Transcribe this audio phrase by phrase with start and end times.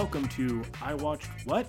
[0.00, 1.66] welcome to I Watched What?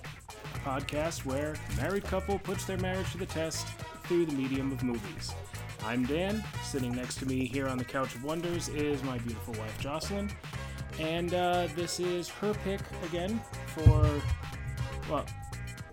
[0.56, 3.68] A podcast where a married couple puts their marriage to the test
[4.06, 5.34] through the medium of movies.
[5.84, 6.42] I'm Dan.
[6.64, 10.32] Sitting next to me here on the Couch of Wonders is my beautiful wife Jocelyn.
[10.98, 14.10] And uh, this is her pick again for,
[15.10, 15.26] well,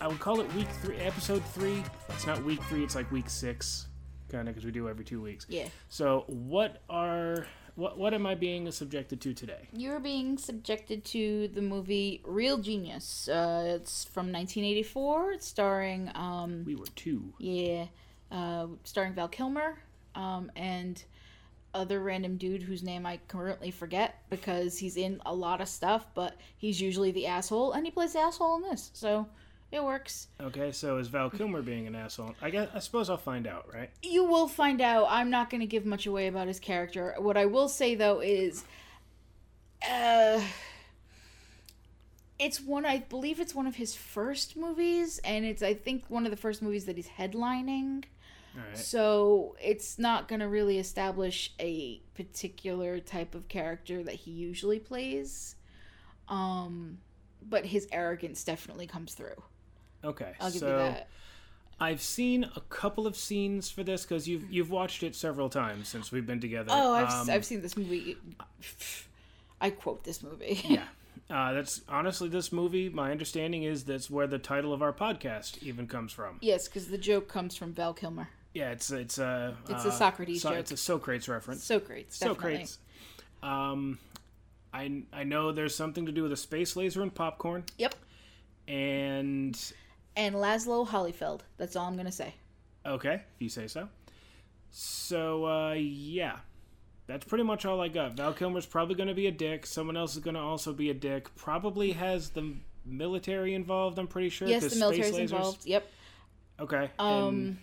[0.00, 1.82] I would call it week three, episode three.
[2.10, 3.88] It's not week three, it's like week six,
[4.28, 5.44] kind of, because we do every two weeks.
[5.48, 5.66] Yeah.
[5.88, 7.48] So, what are
[7.78, 9.68] what what am I being subjected to today?
[9.72, 13.28] You're being subjected to the movie Real Genius.
[13.28, 15.32] Uh, it's from 1984.
[15.32, 17.32] It's starring, um, We were two.
[17.38, 17.86] yeah,
[18.32, 19.78] uh, starring Val Kilmer
[20.16, 21.02] um, and
[21.72, 26.06] other random dude whose name I currently forget because he's in a lot of stuff,
[26.14, 29.28] but he's usually the asshole, and he plays the asshole in this, so
[29.70, 30.28] it works.
[30.40, 32.34] Okay, so is Val Kilmer being an asshole?
[32.40, 33.90] I guess I suppose I'll find out, right?
[34.02, 35.06] You will find out.
[35.10, 37.14] I'm not going to give much away about his character.
[37.18, 38.64] What I will say though is,
[39.88, 40.40] uh,
[42.38, 42.86] it's one.
[42.86, 46.36] I believe it's one of his first movies, and it's I think one of the
[46.36, 48.04] first movies that he's headlining.
[48.56, 48.78] All right.
[48.78, 54.78] So it's not going to really establish a particular type of character that he usually
[54.78, 55.56] plays.
[56.28, 56.98] Um,
[57.46, 59.42] but his arrogance definitely comes through.
[60.04, 60.32] Okay.
[60.40, 61.08] I'll give so you that.
[61.80, 65.88] I've seen a couple of scenes for this because you've you've watched it several times
[65.88, 66.70] since we've been together.
[66.72, 68.16] Oh, I've, Um, I've seen this movie.
[69.60, 70.60] I quote this movie.
[70.68, 70.84] yeah.
[71.30, 72.88] Uh, that's honestly this movie.
[72.88, 76.38] My understanding is that's where the title of our podcast even comes from.
[76.40, 78.28] Yes, because the joke comes from Val Kilmer.
[78.54, 80.58] Yeah, it's it's a It's uh, a Socrates so- joke.
[80.58, 81.62] It's a Socrates reference.
[81.64, 82.40] Socrates, definitely.
[82.66, 82.78] Socrates.
[83.42, 83.98] Um,
[84.72, 87.94] I I know there's something to do with a space laser and popcorn, Yep.
[88.66, 89.72] and
[90.18, 91.40] And Laszlo Hollyfeld.
[91.56, 92.34] That's all I'm gonna say.
[92.84, 93.88] Okay, if you say so.
[94.70, 96.38] So, uh, yeah.
[97.06, 98.16] That's pretty much all I got.
[98.18, 99.64] Val Kilmer's probably going to be a dick.
[99.64, 101.34] Someone else is going to also be a dick.
[101.36, 104.46] Probably has the military involved, I'm pretty sure.
[104.46, 105.66] Yes, the military's space lasers- involved.
[105.66, 105.86] Yep.
[106.60, 106.90] Okay.
[106.98, 107.58] and- Um.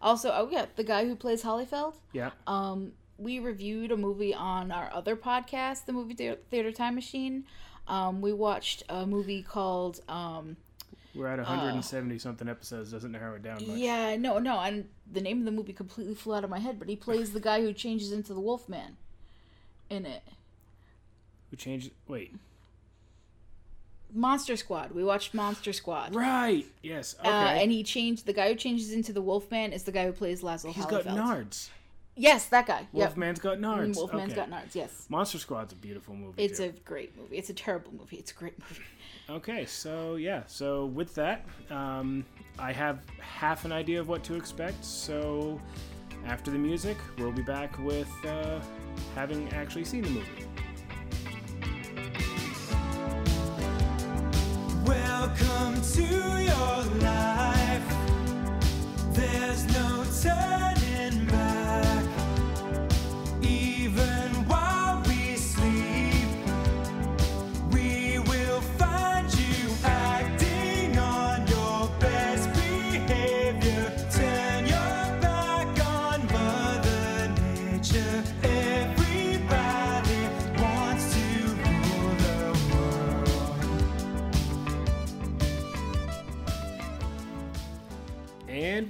[0.00, 1.94] Also, oh yeah, the guy who plays Hollyfeld.
[2.12, 2.30] yeah.
[2.46, 7.46] Um, we reviewed a movie on our other podcast, the movie theater time machine.
[7.88, 10.56] Um, we watched a movie called um,
[11.14, 12.90] We're at 170 something episodes.
[12.90, 13.70] Doesn't narrow it down much.
[13.70, 16.58] uh, yeah, no, no, and the name of the movie completely flew out of my
[16.58, 16.78] head.
[16.78, 18.96] But he plays the guy who changes into the Wolfman
[19.90, 20.22] in it.
[21.50, 21.90] Who changed.
[22.08, 22.34] Wait.
[24.12, 24.92] Monster Squad.
[24.92, 26.14] We watched Monster Squad.
[26.14, 26.66] Right.
[26.82, 27.16] Yes.
[27.20, 27.28] Okay.
[27.28, 30.12] Uh, and he changed the guy who changes into the Wolfman is the guy who
[30.12, 31.68] plays Laszlo He's got nards.
[32.16, 32.86] Yes, that guy.
[32.92, 33.16] Yep.
[33.16, 33.96] Wolfman's got nards.
[33.96, 34.34] Wolfman's okay.
[34.34, 34.74] got nards.
[34.74, 36.42] Yes, Monster Squad's a beautiful movie.
[36.42, 36.66] it's too.
[36.66, 37.36] a great movie.
[37.36, 38.16] It's a terrible movie.
[38.16, 38.82] It's a great movie.
[39.30, 42.24] Okay, so yeah, so with that, um,
[42.58, 44.84] I have half an idea of what to expect.
[44.84, 45.60] So
[46.26, 48.60] after the music, we'll be back with uh,
[49.14, 50.44] having actually seen the movie.
[54.86, 57.82] Welcome to your life.
[59.12, 62.03] There's no turning back.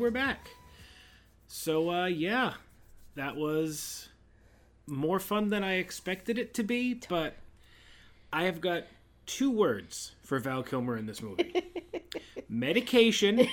[0.04, 0.50] We're back.
[1.47, 2.53] So uh, yeah,
[3.15, 4.10] that was
[4.87, 7.37] more fun than I expected it to be, but
[8.31, 8.82] I have got
[9.25, 11.54] two words for Val Kilmer in this movie:
[12.50, 13.48] medication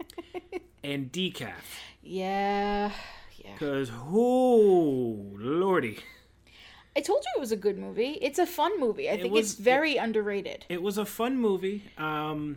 [0.82, 1.52] and decaf.
[2.02, 2.90] Yeah,
[3.36, 3.52] yeah.
[3.52, 5.98] Because oh lordy.
[6.96, 8.12] I told you it was a good movie.
[8.22, 9.10] It's a fun movie.
[9.10, 10.64] I think was- it's very underrated.
[10.70, 11.82] It was a fun movie.
[11.98, 12.56] Um,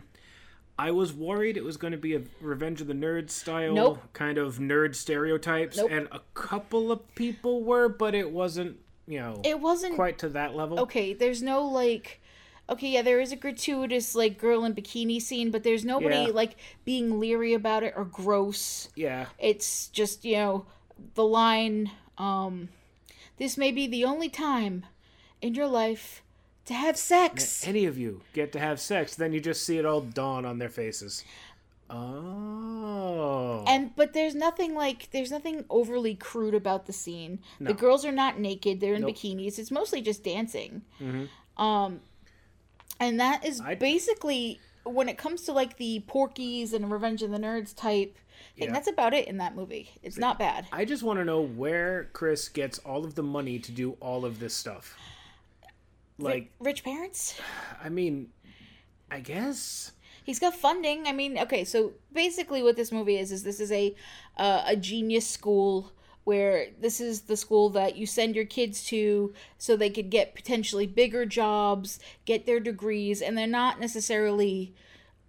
[0.78, 3.98] I was worried it was going to be a Revenge of the Nerds style Nope.
[4.12, 5.90] kind of nerd stereotypes, Nope.
[5.90, 8.76] and a couple of people were, but it wasn't,
[9.06, 10.78] you know, It wasn't quite to that level.
[10.80, 11.12] okay.
[11.14, 12.20] There's no like.
[12.70, 16.26] Okay, yeah, there is a gratuitous like girl in bikini scene, but there's nobody Yeah.
[16.34, 18.90] like being leery about it or gross.
[18.94, 20.66] Yeah, It's just you know
[21.14, 21.90] the line.
[22.18, 22.68] Um,
[23.38, 24.84] this may be the only time
[25.40, 26.22] in your life
[26.68, 27.66] to have sex.
[27.66, 30.58] any of you get to have sex, then you just see it all dawn on
[30.58, 31.24] their faces.
[31.90, 37.68] Oh, and but there's nothing like there's nothing overly crude about the scene No.
[37.68, 39.16] the girls are not naked they're in Nope.
[39.16, 41.62] Bikinis it's mostly just dancing Mm-hmm.
[41.62, 42.00] um
[43.00, 47.30] and that is I'd- basically when it comes to like the Porky's and revenge of
[47.30, 48.16] the nerds type
[48.58, 48.72] thing Yeah.
[48.74, 52.10] that's about it in that movie it's not bad I just want to know where
[52.12, 54.96] Chris gets all of the money to do all of this stuff.
[56.18, 57.40] Like, rich parents
[57.82, 58.28] I mean,
[59.10, 59.92] I guess.
[60.24, 61.06] He's got funding.
[61.06, 63.94] I mean, okay, so basically what this movie is is this is a
[64.36, 65.92] uh, a genius school
[66.24, 70.34] where this is the school that you send your kids to so they could get
[70.34, 74.74] potentially bigger jobs, get their degrees, and they're not necessarily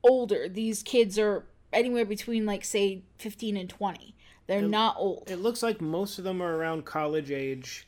[0.04, 0.50] older.
[0.50, 4.14] These kids are anywhere between like say 15 and 20.
[4.48, 5.30] They're not old.
[5.30, 7.88] It looks like most of them are around college age,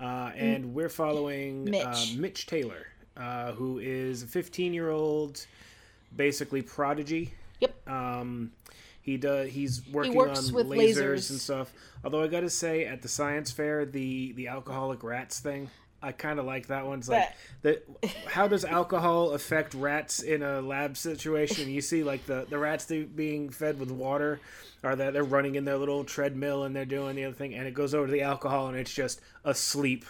[0.00, 1.84] uh, and we're following Mitch.
[1.84, 5.46] Uh, Mitch Taylor, uh, who is a 15 year old,
[6.14, 7.32] basically prodigy.
[7.60, 7.88] Yep.
[7.88, 8.52] Um,
[9.00, 9.50] he does.
[9.50, 11.30] He's working works on lasers, lasers.
[11.30, 11.72] and stuff.
[12.04, 15.70] Although I got to say, at the science fair, the the alcoholic rats thing,
[16.06, 17.00] I kind of like that one.
[17.00, 17.28] It's like
[17.62, 17.82] the
[18.26, 21.68] how does alcohol affect rats in a lab situation?
[21.68, 24.40] You see, like the the rats being fed with water,
[24.84, 27.66] or that they're running in their little treadmill and they're doing the other thing, and
[27.66, 30.04] it goes over to the alcohol and it's just asleep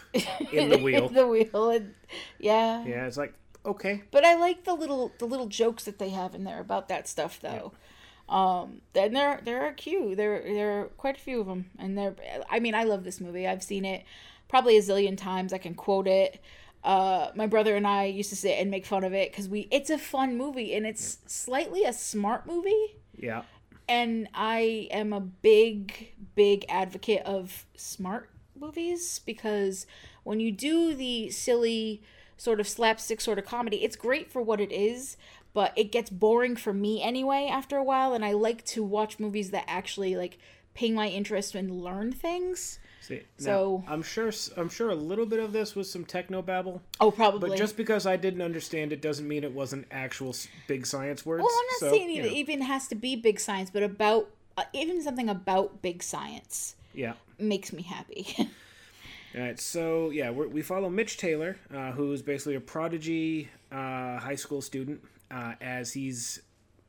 [0.53, 1.09] in the wheel.
[1.09, 1.95] the wheel and
[2.39, 2.85] yeah.
[2.85, 3.35] Yeah, it's like
[3.65, 6.89] okay, But I like the little the little jokes that they have in there about
[6.89, 7.73] that stuff though.
[8.29, 10.15] Um, then there there are a few.
[10.15, 12.15] There there are quite a few of them, and they're.
[12.51, 13.47] I mean, I love this movie.
[13.47, 14.05] I've seen it
[14.49, 15.53] probably a zillion times.
[15.53, 16.41] I can quote it.
[16.85, 19.69] Uh, my brother and I used to sit and make fun of it because we.
[19.71, 22.97] It's a fun movie, and it's slightly a smart movie.
[23.17, 23.43] yeah,
[23.89, 29.87] And I am a big big advocate of smart movies because
[30.23, 32.03] when you do the silly
[32.37, 35.17] sort of slapstick sort of comedy, it's great for what it is,
[35.55, 39.19] but it gets boring for me anyway after a while and I like to watch
[39.19, 40.39] movies that actually like
[40.75, 42.79] ping my interest and learn things.
[43.07, 46.43] See, So- now, I'm sure I'm sure a little bit of this was some techno
[46.43, 46.83] babble.
[47.01, 47.51] Oh, probably.
[47.51, 50.35] But just because I didn't understand it doesn't mean it wasn't actual
[50.67, 51.43] big science words.
[51.45, 53.85] well, I'm not So, saying you it know, even has to be big science, but
[53.85, 57.13] about uh, even something about big science Yeah.
[57.39, 58.35] makes me happy.
[59.37, 59.61] All right.
[59.61, 64.63] So yeah, we're, we follow Mitch Taylor, uh, who's basically a prodigy uh, high school
[64.63, 65.01] student,
[65.31, 66.41] uh, as he's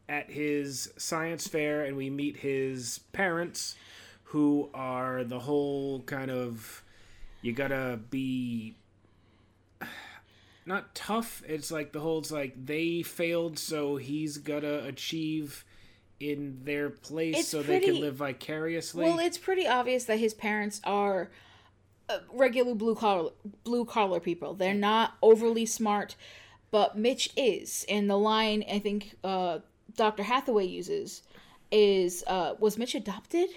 [0.10, 3.76] at his science fair, and we meet his parents,
[4.32, 6.84] who are the whole kind of
[7.42, 8.76] you gotta be
[10.66, 11.44] not tough.
[11.48, 15.64] It's like the whole it's like they failed, so he's gotta achieve
[16.20, 19.06] in their place It's so they can live vicariously.
[19.06, 21.30] Well, it's pretty obvious that his parents are
[22.10, 23.32] uh, regular blue collar
[23.64, 24.56] blue collar people.
[24.56, 26.16] They're not overly smart,
[26.72, 27.86] but Mitch is.
[27.88, 29.60] And the line I think uh,
[29.96, 30.24] Dr.
[30.24, 31.22] Hathaway uses
[31.72, 33.50] is uh, was Mitch adopted?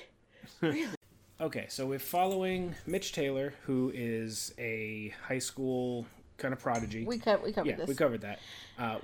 [1.41, 6.05] Okay, so we're following Mitch Taylor, who is a high school
[6.37, 7.05] kind of prodigy.
[7.07, 7.89] We co- we covered yeah, this.
[7.89, 8.41] we covered that.
[8.79, 8.99] Uh,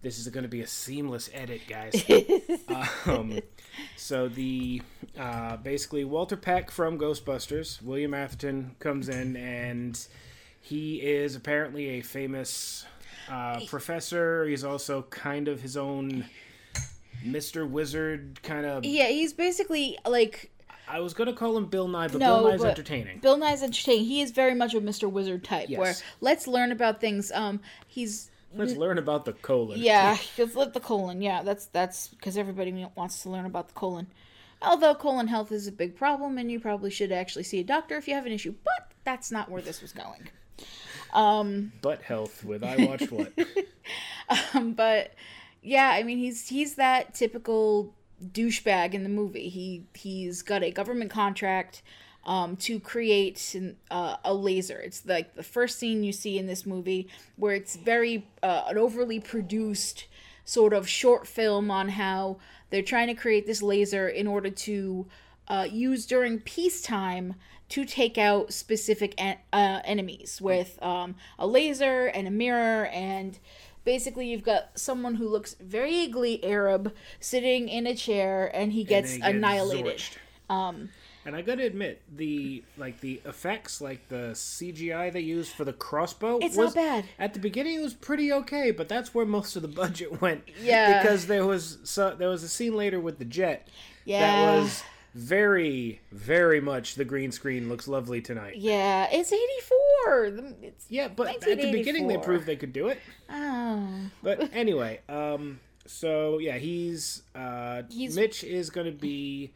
[0.00, 2.02] this is going to be a seamless edit, guys.
[3.06, 3.40] um,
[3.96, 4.80] so the
[5.18, 10.00] uh, basically Walter Peck from Ghostbusters, William Atherton comes in, and
[10.62, 12.86] he is apparently a famous
[13.28, 14.46] uh, professor.
[14.46, 16.24] He's also kind of his own
[17.24, 17.68] Mr.
[17.68, 18.84] Wizard kind of.
[18.84, 20.50] yeah, he's basically like
[20.88, 23.18] I was gonna call him Bill Nye, but No, Bill Nye's but entertaining.
[23.18, 24.04] Bill Nye's entertaining.
[24.04, 25.10] He is very much a Mr.
[25.10, 27.30] Wizard type where let's learn about things.
[27.32, 29.78] Um, he's Let's learn about the colon.
[29.78, 31.20] Yeah, let's let the colon.
[31.20, 34.06] Yeah, that's that's because everybody wants to learn about the colon.
[34.62, 37.96] Although colon health is a big problem, and you probably should actually see a doctor
[37.96, 38.54] if you have an issue.
[38.64, 40.30] But that's not where this was going.
[41.12, 43.32] Um, Butt health with I watched what?
[44.52, 45.14] Um, but
[45.62, 49.48] yeah, I mean he's he's that typical douchebag in the movie.
[49.48, 51.82] He he's got a government contract
[52.24, 53.56] um, to create
[53.90, 54.78] uh, a laser.
[54.78, 58.78] It's like the first scene you see in this movie where it's very uh, an
[58.78, 60.06] overly produced
[60.44, 62.38] sort of short film on how
[62.70, 65.06] they're trying to create this laser in order to
[65.48, 67.34] uh, use during peacetime
[67.70, 73.38] to take out specific en- uh, enemies with um, a laser and a mirror and
[73.88, 79.14] basically you've got someone who looks vaguely arab sitting in a chair and he gets
[79.14, 80.16] And annihilated zorched.
[80.50, 80.90] Um,
[81.24, 85.74] and I gotta admit, the like the effects, like the CGI they used for the
[85.74, 87.04] crossbow, It's was, not bad.
[87.18, 90.44] At the beginning, it was pretty okay, but that's where most of the budget went.
[90.62, 91.02] Yeah.
[91.02, 93.68] because there was so there was a scene later with the jet
[94.06, 94.82] yeah that was
[95.14, 98.56] very, very much the green screen looks lovely tonight.
[98.56, 102.98] yeah it's 84 it's Yeah, but at the beginning they proved they could do it.
[103.30, 103.88] oh
[104.22, 109.52] But anyway, um, so yeah, he's uh, He's- Mitch is going to be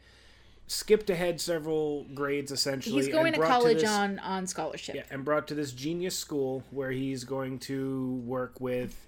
[0.67, 2.95] skipped ahead several grades essentially.
[3.03, 6.63] he's going to college this, on on scholarship yeah, and brought to this genius school
[6.71, 9.07] where he's going to work with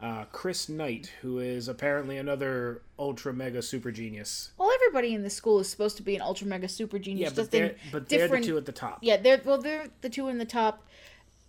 [0.00, 4.50] uh, Chris Knight, who is apparently another ultra mega super genius.
[4.58, 7.42] well everybody in the school is supposed to be an ultra mega super genius Yeah,
[7.42, 8.98] but they're but they're the different two at the top.
[9.02, 10.86] Yeah, they're well, they're the two in the top.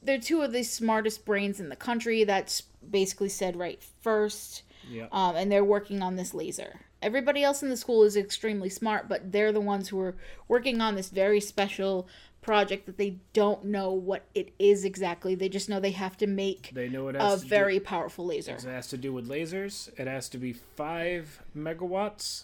[0.03, 2.23] they're two of the smartest brains in the country.
[2.23, 4.63] That's basically said right first.
[4.89, 5.07] Yeah.
[5.11, 6.81] Um, and they're working on this laser.
[7.01, 10.15] Everybody else in the school is extremely smart, but they're the ones who are
[10.47, 12.07] working on this very special
[12.45, 15.33] project that they don't know what it is exactly.
[15.33, 18.23] They just know they have to make They know it a to do- very powerful
[18.27, 18.51] laser.
[18.53, 19.89] It has to do with lasers.
[19.99, 22.43] It has to be five megawatts,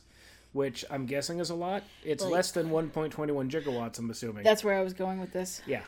[0.54, 1.84] which I'm guessing is a lot.
[2.04, 4.00] It's Like- less than 1.21 gigawatts.
[4.00, 4.44] I'm assuming.
[4.44, 5.62] That's where I was going with this.
[5.68, 5.84] yeah.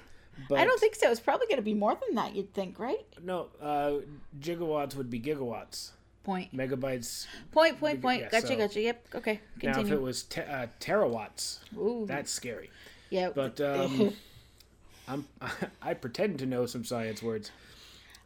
[0.47, 1.11] But I don't think so.
[1.11, 2.35] It's probably going to be more than that.
[2.35, 3.05] You'd think, right?
[3.21, 3.47] no.
[3.61, 4.01] Uh,
[4.39, 5.91] gigawatts would be gigawatts.
[6.23, 6.55] Point.
[6.55, 7.25] Megabytes.
[7.51, 7.79] Point.
[7.79, 8.01] Point.
[8.01, 8.21] Point.
[8.21, 8.47] yeah, gotcha.
[8.47, 8.81] so- Gotcha.
[8.81, 9.07] Yep.
[9.15, 9.39] Okay.
[9.59, 9.75] Continue.
[9.75, 12.05] Now, if it was te- uh, terawatts, Ooh.
[12.07, 12.69] that's scary.
[13.13, 13.29] Yeah.
[13.33, 14.13] But um,
[15.07, 15.27] I'm
[15.81, 17.51] I pretend to know some science words.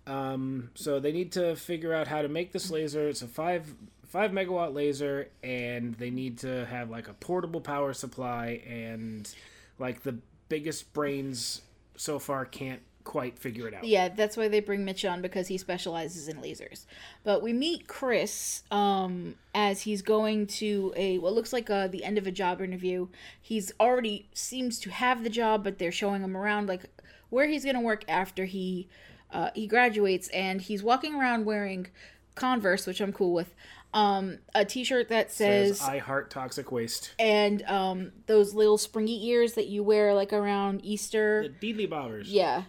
[0.07, 3.09] Um, so they need to figure out how to make this laser.
[3.09, 3.75] It's a five
[4.07, 8.61] five megawatt laser, and they need to have like a portable power supply.
[8.65, 9.29] And
[9.77, 11.61] like the biggest brains
[11.97, 13.85] so far can't quite figure it out.
[13.85, 16.85] Yeah, that's why they bring Mitch on because he specializes in lasers.
[17.23, 22.03] But we meet Chris um, as he's going to a what looks like uh the
[22.03, 23.07] end of a job interview.
[23.41, 26.83] He's already seems to have the job, but they're showing him around like
[27.29, 28.87] where he's going to work after he
[29.31, 31.87] uh, he graduates, and he's walking around wearing
[32.35, 33.53] Converse, which I'm cool with.
[33.93, 37.13] Um, a T-shirt that Says, says I heart toxic waste.
[37.17, 41.43] and um, those little springy ears that you wear like around Easter.
[41.43, 42.25] The Deely Boppers.
[42.27, 42.63] Yeah.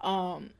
[0.00, 0.50] Um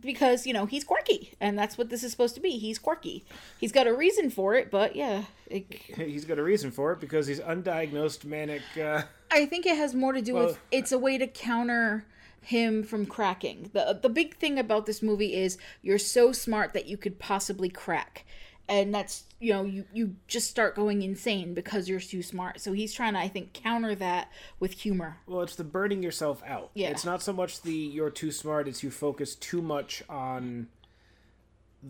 [0.00, 2.52] because, you know, he's quirky and that's what this is supposed to be.
[2.52, 3.24] He's quirky.
[3.60, 5.24] He's got a reason for it, but yeah.
[5.48, 8.62] It, He's got a reason for it because he's undiagnosed manic.
[8.80, 12.06] Uh, I think it has more to do Well- with it's a way to counter
[12.40, 13.70] him from cracking.
[13.72, 17.68] The the big thing about this movie is you're so smart that you could possibly
[17.68, 18.24] crack.
[18.68, 22.60] And that's you know, you, you just start going insane because you're too smart.
[22.60, 25.18] So he's trying to, I think, counter that with humor.
[25.26, 26.70] Well, it's the burning yourself out.
[26.74, 26.88] Yeah.
[26.88, 30.68] It's not so much the you're too smart, it's you focus too much on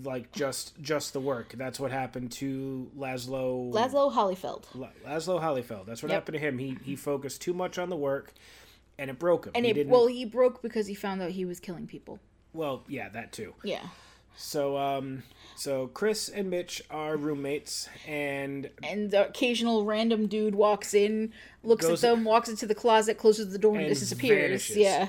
[0.04, 1.54] like just just the work.
[1.56, 4.64] That's what happened to Laszlo Laszlo Hollyfeld.
[4.74, 5.86] La- Laszlo Hollyfeld.
[5.86, 6.20] That's what Yep.
[6.22, 6.58] happened to him.
[6.58, 8.32] He he focused too much on the work
[8.98, 9.52] and it broke him.
[9.54, 12.18] And he it well, he broke because he found out he was killing people.
[12.52, 13.54] well, yeah, that too.
[13.62, 13.84] Yeah.
[14.36, 15.22] So um
[15.56, 21.32] so Chris and Mitch are roommates and and the occasional random dude walks in,
[21.64, 24.42] looks at them, walks into the closet, closes the door, and, And disappears.
[24.42, 24.76] vanishes.
[24.76, 25.08] Yeah,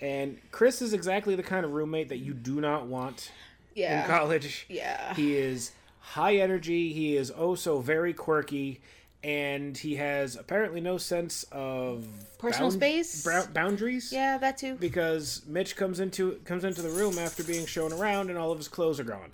[0.00, 3.30] and Chris is exactly the kind of roommate that you do not want
[3.76, 4.66] in college.
[4.68, 5.14] yeah.
[5.14, 6.92] He is high energy.
[6.92, 8.80] He is oh so very quirky,
[9.24, 12.06] and he has apparently no sense of
[12.38, 13.24] Personal space?
[13.24, 14.12] brou- boundaries.
[14.12, 14.74] Yeah, that too.
[14.74, 18.58] Because Mitch comes into comes into the room after being shown around, and all of
[18.58, 19.32] his clothes are gone.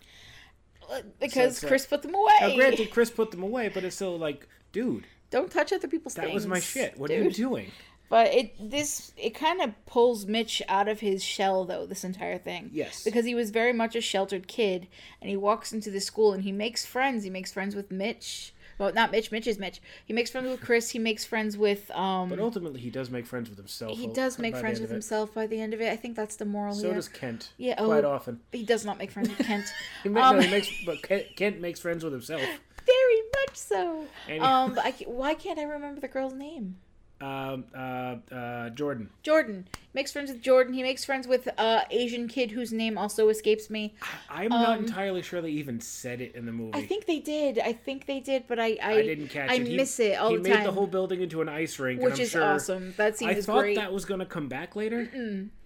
[1.20, 2.32] Because it's, uh, Chris put them away.
[2.40, 6.14] Now, granted, Chris put them away, but it's still like, dude, Don't touch other people's
[6.14, 6.23] things.
[6.25, 6.35] that things.
[6.35, 6.99] was my shit.
[6.99, 7.70] What are you doing?
[8.09, 12.38] But it this it kind of pulls Mitch out of his shell though this entire
[12.38, 12.70] thing.
[12.73, 13.04] Yes.
[13.04, 14.88] Because he was very much a sheltered kid,
[15.20, 17.23] and he walks into the school and he makes friends.
[17.23, 18.52] He makes friends with Mitch.
[18.80, 19.30] Well, not Mitch.
[19.30, 19.78] Mitch is Mitch.
[20.06, 20.88] He makes friends with Chris.
[20.88, 22.30] He makes friends with um.
[22.30, 23.99] But ultimately, he does make friends with himself.
[23.99, 25.92] he does make friends with himself by the end of it.
[25.92, 27.52] I think that's the moral So does Kent.
[27.58, 28.10] Yeah, quite oh.
[28.12, 28.40] often.
[28.52, 29.66] He does not make friends with Kent.
[30.02, 32.40] He, ma- Um, no, he makes, but Kent, Kent makes friends with himself.
[32.87, 34.06] Very much so.
[34.26, 36.76] And- Um, I, why can't I remember the girl's name?
[37.20, 39.10] Um, uh, uh, Jordan.
[39.22, 40.72] Jordan makes friends with Jordan.
[40.72, 43.94] He makes friends with uh Asian kid whose name also escapes me.
[44.30, 46.72] I'm not entirely sure they even said it in the movie.
[46.72, 47.58] Um, I think they did.
[47.58, 49.66] I think they did, but I I, I didn't catch I it.
[49.66, 50.44] He, miss it all the time.
[50.44, 52.94] he made the whole building into an ice rink, which and I'm is sure, awesome.
[52.96, 53.76] That scene I thought great.
[53.76, 55.10] that was going to come back later.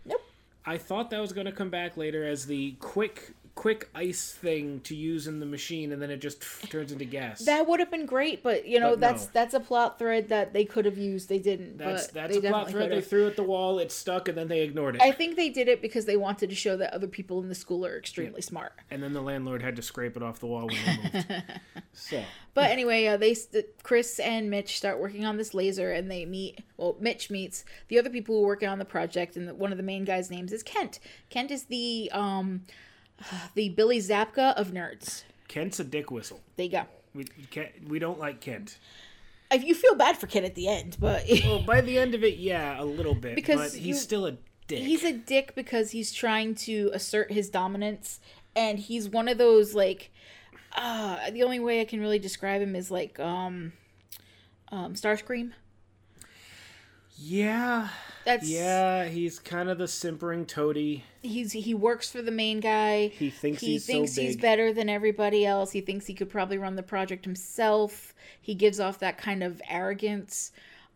[0.04, 0.20] Nope.
[0.66, 4.80] I thought that was going to come back later as the quick, quick ice thing
[4.80, 7.44] to use in the machine, and then it just turns into gas.
[7.44, 9.30] That would have been great, but you know But that's no.
[9.32, 11.28] that's a plot thread that they could have used.
[11.28, 11.78] They didn't.
[11.78, 12.90] that's that's a plot thread.
[12.90, 13.78] They threw at the wall.
[13.78, 15.02] It stuck, and then they ignored it.
[15.02, 17.54] I think they did it because they wanted to show that other people in the
[17.54, 18.72] school are extremely smart.
[18.90, 21.42] and then the landlord had to scrape it off the wall when they moved.
[21.92, 22.22] so
[22.54, 23.36] But anyway, uh, they
[23.82, 26.60] Chris and Mitch start working on this laser, and they meet.
[26.76, 29.70] Well, Mitch meets the other people who are working on the project, and the, one
[29.70, 30.98] of the main guys' names is Kent.
[31.30, 32.62] Kent is the um,
[33.54, 35.24] the Billy Zabka of nerds.
[35.48, 36.40] Kent's a dick whistle.
[36.56, 36.82] There you go.
[37.14, 38.78] We Kent, we don't like Kent.
[39.50, 42.24] If you feel bad for Kent at the end, but Well, by the end of
[42.24, 44.32] it, yeah, a little bit, Because but he's you- still a
[44.66, 44.82] dick.
[44.82, 48.18] he's a dick because he's trying to assert his dominance,
[48.56, 50.10] and he's one of those like.
[50.76, 53.74] Uh, the only way I can really describe him is like um,
[54.72, 55.52] um, Starscream.
[57.16, 57.88] Yeah,
[58.24, 59.06] That's yeah.
[59.06, 61.04] He's kind of the simpering toady.
[61.22, 63.08] he's he works for the main guy.
[63.08, 65.72] He thinks he he's so thinks he's better than everybody else.
[65.72, 68.14] He thinks he could probably run the project himself.
[68.40, 70.52] He gives off that kind of arrogance.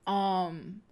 [0.06, 0.82] Um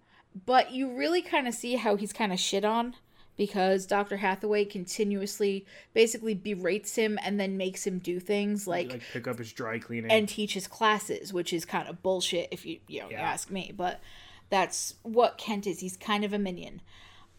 [0.45, 2.95] but you really kind of see how he's kind of shit on
[3.37, 4.17] because Dr.
[4.17, 9.37] Hathaway continuously basically berates him and then makes him do things like, like pick up
[9.37, 10.11] his dry cleaning.
[10.11, 13.49] and teach his classes, which is kind of bullshit if you you know you ask
[13.49, 13.71] me.
[13.75, 13.99] But
[14.49, 15.79] that's what Kent is.
[15.79, 16.81] He's kind of a minion.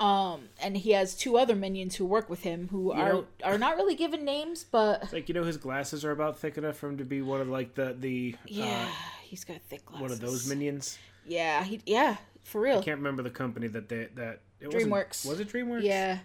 [0.00, 3.58] Um, and he has two other minions who work with him who are know- are
[3.58, 6.88] not really given names, but like you know, his glasses are about thick enough for
[6.88, 8.92] him to be one of like the the yeah, uh,
[9.24, 10.02] he's got thick glasses.
[10.02, 10.98] one of those minions.
[11.26, 12.78] Yeah, he yeah for real.
[12.78, 15.26] I can't remember the company that they that it DreamWorks.
[15.28, 15.82] Was it DreamWorks?
[15.82, 16.18] Yeah,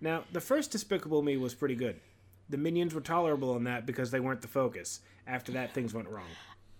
[0.00, 1.98] Now the first Despicable Me was pretty good.
[2.48, 5.00] The minions were tolerable in that because they weren't the focus.
[5.26, 6.28] After that, things went wrong.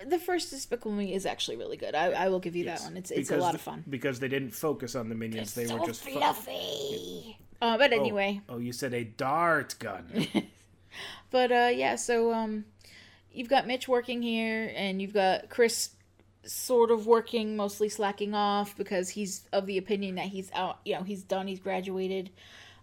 [0.07, 1.95] The first Despicable Me is actually really good.
[1.95, 2.81] I, I will give you Yes.
[2.83, 2.97] that one.
[2.97, 3.85] It's it's a lot of fun.
[3.89, 5.55] because they didn't focus on the minions.
[5.55, 7.39] they so were just fu- fluffy.
[7.63, 10.27] Uh, but anyway, Oh, you said a dart gun.
[11.31, 12.65] But uh yeah, so um
[13.33, 15.91] you've got Mitch working here and you've got Chris
[16.45, 20.95] sort of working, mostly slacking off because he's of the opinion that he's out, you
[20.95, 22.31] know, he's done, he's graduated.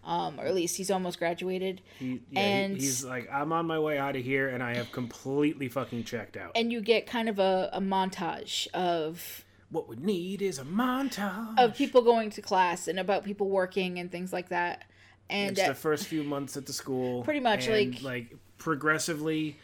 [0.03, 1.81] Um or at least he's almost graduated.
[1.99, 4.75] He, yeah, And- he, he's like, I'm on my way out of here, and I
[4.75, 6.51] have completely fucking checked out.
[6.55, 11.57] And you get kind of a, a montage of what we need is a montage.
[11.57, 14.83] of people going to class and about people working and things like that.
[15.29, 17.23] And it's the first few months at the school.
[17.23, 19.57] Pretty much, like- like progressively,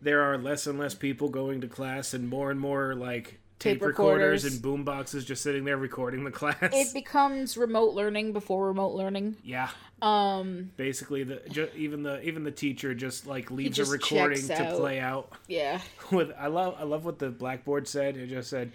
[0.00, 3.78] there are less and less people going to class, and more and more like tape,
[3.78, 4.42] Tape recorders.
[4.42, 4.44] recorders.
[4.44, 6.56] and boom boxes just sitting there recording the class.
[6.60, 9.36] it becomes remote learning before remote learning.
[9.44, 13.92] yeah, Um basically the ju- even the even the teacher just like leaves just a
[13.92, 14.76] recording to out.
[14.78, 15.32] play out.
[15.48, 15.80] yeah.
[16.10, 18.16] With I love I love what the blackboard said.
[18.16, 18.72] It just said.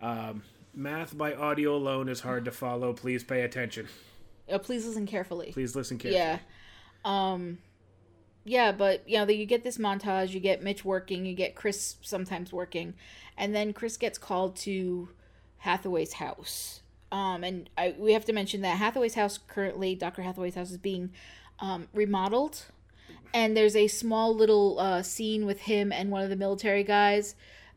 [0.00, 0.42] Um,
[0.74, 2.92] Math by audio alone is hard to follow.
[2.92, 3.88] Please pay attention.
[4.48, 5.50] Uh, please listen carefully.
[5.52, 6.20] Please listen carefully.
[6.22, 6.38] Yeah.
[7.04, 7.58] Um
[8.48, 11.96] yeah, but you know, you get this montage, you get Mitch working, you get Chris
[12.00, 12.94] sometimes working,
[13.36, 15.10] and then Chris gets called to
[15.58, 16.80] Hathaway's house.
[17.12, 20.22] Um and I we have to mention that Hathaway's house currently Dr.
[20.22, 21.10] Hathaway's house is being
[21.60, 22.64] um remodeled.
[23.34, 27.34] And there's a small little uh scene with him and one of the military guys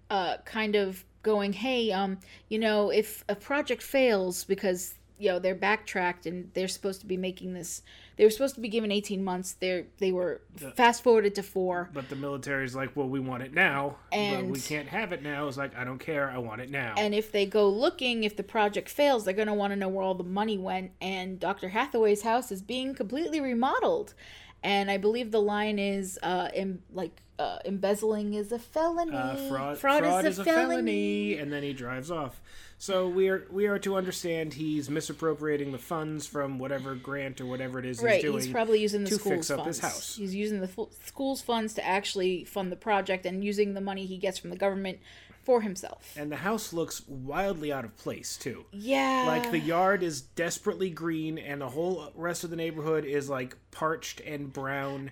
[0.10, 5.40] uh kind of going, "Hey, um, you know, if a project fails because you know
[5.40, 7.84] they're backtracked and they're supposed to be making this
[8.22, 9.54] they were supposed to be given 18 months.
[9.54, 10.42] They're they were
[10.76, 11.90] fast forwarded to four.
[11.92, 15.24] But the military's like, well, we want it now, but And- we can't have it
[15.24, 15.48] now.
[15.48, 16.94] It's like, I don't care, I want it now.
[17.00, 19.90] and if they go looking if the project fails they're going to want to know
[19.90, 20.92] where all the money went.
[21.02, 24.14] And dr hathaway's house is being completely remodeled.
[24.62, 29.36] And i believe the line is uh em- like uh, embezzling is a felony uh,
[29.50, 31.38] fraud, fraud, is, a felony.
[31.38, 32.42] and then he drives off.
[32.78, 37.46] So we are we are to understand he's misappropriating the funds from whatever grant or
[37.46, 38.42] whatever it is right he's doing.
[38.42, 40.16] he's probably using the to school's fix up funds his house.
[40.16, 44.06] he's using the fu- school's funds to actually fund the project and using the money
[44.08, 44.98] he gets from the government
[45.44, 48.66] for himself and the house looks wildly out of place too.
[48.72, 53.30] yeah Like the yard is desperately green, and the whole rest of the neighborhood is
[53.30, 55.12] like parched and brown.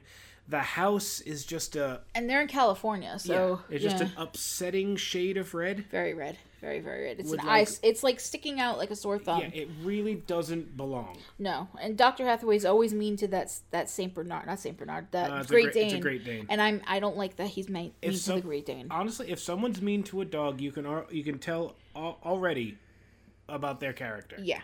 [0.49, 4.05] The house is just a and they're in california so it's just yeah.
[4.07, 5.85] an upsetting shade of red.
[5.91, 8.95] very red very very red it's an like- ice it's like sticking out like a
[8.95, 11.17] sore thumb Yeah, it really doesn't belong.
[11.37, 15.29] no and dr hathaway's always mean to that that saint bernard not saint bernard that
[15.31, 16.47] Uh, great dane it's a Great Dane.
[16.49, 19.39] and i'm i don't like that he's mean, mean to the great dane Honestly, if
[19.39, 22.77] someone's mean to a dog, you can al- you can tell already
[23.47, 24.37] about their character.
[24.41, 24.61] yeah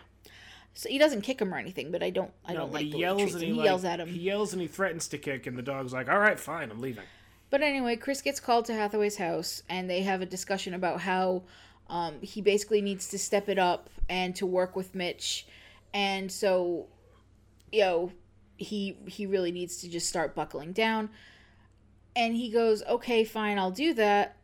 [0.76, 2.92] so he doesn't kick him or anything but i don't i No, don't like he
[2.92, 5.18] the yells and he, he like, yells at him He yells and he threatens to
[5.18, 7.04] kick, and the dog's like, "All right, fine, I'm leaving."
[7.50, 11.42] But anyway, Chris gets called to Hathaway's house and they have a discussion about how
[11.88, 15.46] um, he basically needs to step it up and to work with Mitch.
[15.94, 16.86] And so,
[17.72, 18.12] you know,
[18.56, 21.08] he he really needs to just start buckling down.
[22.14, 24.36] And he goes, "Okay, fine, I'll do that."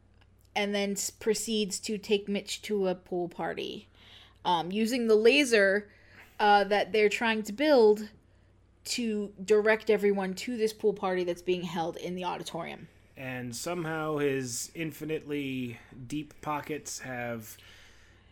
[0.55, 3.89] And then proceeds to take Mitch to a pool party,
[4.45, 5.89] um, using the laser
[6.43, 8.09] uh, that they're trying to build
[8.85, 12.89] to direct everyone to this pool party that's being held in the auditorium.
[13.17, 15.79] And somehow his infinitely
[16.09, 17.57] deep pockets have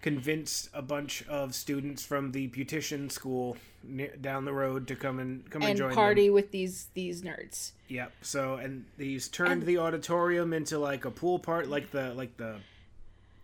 [0.03, 5.21] convinced a bunch of students from the beautician school near, down the road to come
[5.21, 6.35] and come and, and join party them.
[6.35, 7.73] with these these nerds.
[7.87, 8.11] Yep.
[8.23, 12.37] So and he's turned And- the auditorium into like a pool part, like the like
[12.39, 12.57] the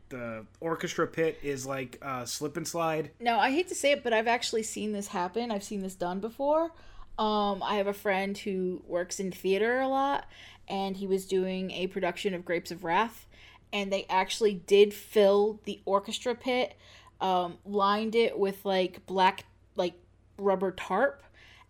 [0.09, 3.11] the orchestra pit is like a slip and slide.
[3.21, 5.51] No, I hate to say it, but I've actually seen this happen.
[5.51, 6.73] I've seen this done before.
[7.19, 10.27] Um, I have a friend who works in theater a lot,
[10.69, 13.27] and he was doing a production of Grapes of Wrath,
[13.73, 16.75] and they actually did fill the orchestra pit,
[17.21, 19.45] um, lined it with like black
[19.77, 19.95] like
[20.37, 21.23] rubber tarp,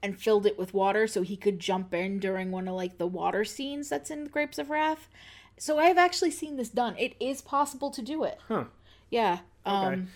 [0.03, 3.07] and filled it with water so he could jump in during one of like the
[3.07, 5.09] water scenes that's in Grapes of Wrath.
[5.59, 6.97] So I've actually seen this done.
[6.99, 8.38] It is possible to do it.
[8.49, 8.64] Huh.
[9.11, 9.38] Yeah.
[9.64, 10.09] Um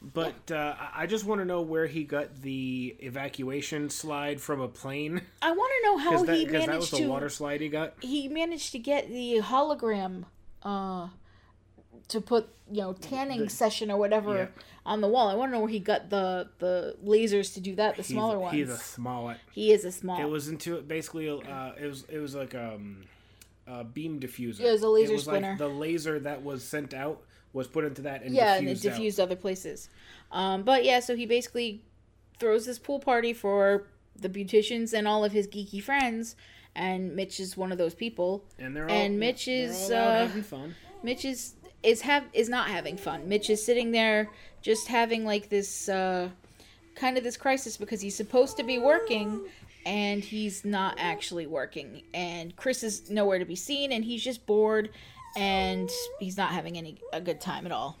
[0.00, 4.68] But uh, I- just want to know where he got the evacuation slide from a
[4.68, 5.22] plane.
[5.42, 7.08] I want to know how that, he 'cause that was managed the to.
[7.08, 7.94] water slide he got.
[8.00, 10.24] He managed to get the hologram,
[10.62, 11.08] uh,
[12.08, 14.46] to put you know tanning The- session or whatever Yeah.
[14.86, 15.28] on the wall.
[15.28, 17.96] I want to know where he got the the lasers to do that.
[17.96, 18.54] The smaller he's, ones.
[18.54, 19.34] He's a small.
[19.52, 20.20] he is a small.
[20.20, 21.28] It was into basically.
[21.28, 23.04] Uh, it was it was like um,
[23.68, 24.60] a beam diffuser.
[24.60, 25.50] Yeah, it was a laser it was splinter.
[25.50, 28.80] Like the laser that was sent out was put into that and yeah, and it
[28.80, 29.24] diffused out.
[29.24, 29.88] other places.
[30.30, 31.82] Um, but yeah, so he basically
[32.38, 36.36] throws this pool party for the beauticians and all of his geeky friends,
[36.74, 38.44] and Mitch is one of those people.
[38.58, 40.74] And they're all and Mitch is, all out uh, having fun.
[41.02, 43.28] Mitch is is have is not having fun.
[43.28, 44.30] Mitch is sitting there
[44.62, 46.28] just having like this uh,
[46.94, 49.40] kind of this crisis because he's supposed to be working
[49.86, 52.02] and he's not actually working.
[52.14, 54.90] And Chris is nowhere to be seen and he's just bored
[55.36, 57.98] and he's not having any a good time at all.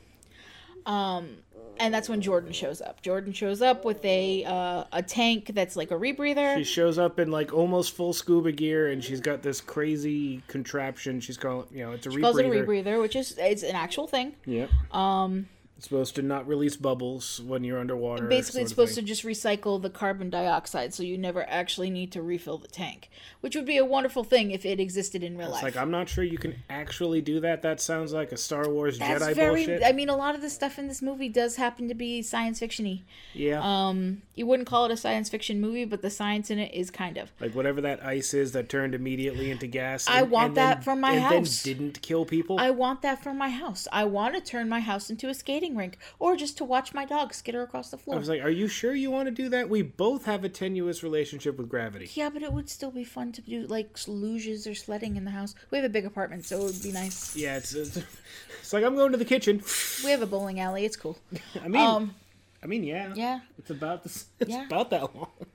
[0.86, 1.38] Um
[1.80, 3.02] and that's when Jordan shows up.
[3.02, 6.56] Jordan shows up with a uh, a tank that's like a rebreather.
[6.56, 11.20] She shows up in like almost full scuba gear, and she's got this crazy contraption.
[11.20, 12.84] She's calling, you know, it's a She calls it a rebreather.
[12.84, 14.34] rebreather, which is it's an actual thing.
[14.46, 14.70] Yep.
[14.92, 15.46] Um,
[15.78, 18.26] It's supposed to not release bubbles when you're underwater.
[18.26, 22.20] basically it's supposed to just recycle the carbon dioxide so you never actually need to
[22.20, 23.08] refill the tank
[23.42, 25.92] which would be a wonderful thing if it existed in real It's life like I'm
[25.92, 27.62] not sure you can actually do that.
[27.62, 29.84] That sounds like a Star Wars that's Jedi very bullshit.
[29.84, 32.58] i mean a lot of the stuff in this movie does happen to be science
[32.58, 33.60] fictiony yeah.
[33.62, 36.90] um you wouldn't call it a science fiction movie but the science in it is
[36.90, 40.08] kind of like whatever that ice is that turned immediately into gas.
[40.08, 41.62] I want then- that for my and house.
[41.62, 42.58] Then didn't kill people.
[42.58, 45.67] i want that for my house i want to turn my house into a skating
[45.76, 48.16] rink or just to watch my dog skitter across the floor.
[48.16, 49.68] I was like, "Are you sure you want to do that?
[49.68, 53.32] We both have a tenuous relationship with gravity." yeah, but it would still be fun
[53.32, 55.54] to do like luges or sledding in the house.
[55.70, 57.34] We have a big apartment, so it would be nice.
[57.36, 57.96] Yeah, it's it's,
[58.60, 59.62] it's like I'm going to the kitchen.
[60.04, 60.84] We have a bowling alley.
[60.84, 61.18] It's cool.
[61.62, 62.14] I mean, Um,
[62.62, 63.40] I mean, yeah, yeah.
[63.58, 64.26] It's about this.
[64.40, 64.64] It's Yeah.
[64.66, 65.28] about that long.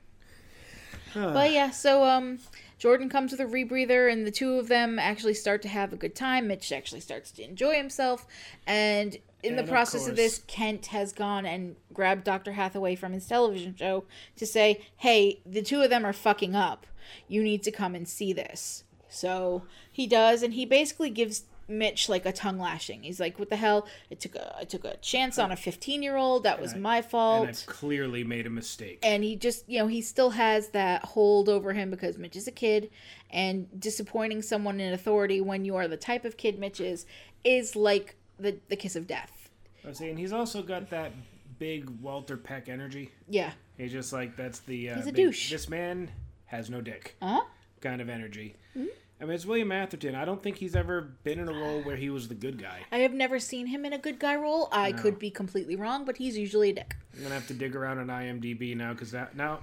[1.15, 2.39] But yeah, so um,
[2.79, 5.95] Jordan comes with a rebreather, and the two of them actually start to have a
[5.95, 6.47] good time.
[6.47, 8.25] Mitch actually starts to enjoy himself,
[8.65, 12.53] and in And the process of, course- this, Kent has gone and grabbed Dr.
[12.53, 14.05] Hathaway from his television show
[14.37, 16.87] to say, "Hey, the two of them are fucking up.
[17.27, 22.09] You need to come and see this." So he does, and he basically gives Mitch
[22.09, 23.03] like a tongue lashing.
[23.03, 23.87] He's like, "What the hell?
[24.11, 26.43] I took a I took a chance on a 15 year old.
[26.43, 28.99] That was I- my fault." And I've clearly made a mistake.
[29.03, 32.47] and he just you know he still has that hold over him because mitch is
[32.47, 32.89] a kid
[33.29, 37.05] and disappointing someone in authority when you are the type of kid mitch is
[37.45, 39.49] is like the the kiss of death
[39.83, 41.11] I was saying he's also got that
[41.59, 43.11] big Walter Peck energy.
[43.27, 44.91] yeah He's just like that's the.
[44.91, 45.49] Uh, He's a big- douche.
[45.49, 46.11] This man
[46.45, 47.15] has no dick.
[47.21, 47.41] huh
[47.81, 48.55] Kind of energy.
[48.73, 48.85] Hmm?
[49.19, 50.15] I mean, it's William Atherton.
[50.15, 52.81] I don't think he's ever been in a role where he was the good guy.
[52.91, 54.97] i have never seen him in a good guy role i No.
[55.01, 57.97] could be completely wrong but he's usually a dick I'm gonna have to dig around
[57.99, 59.59] on IMDb now because that now,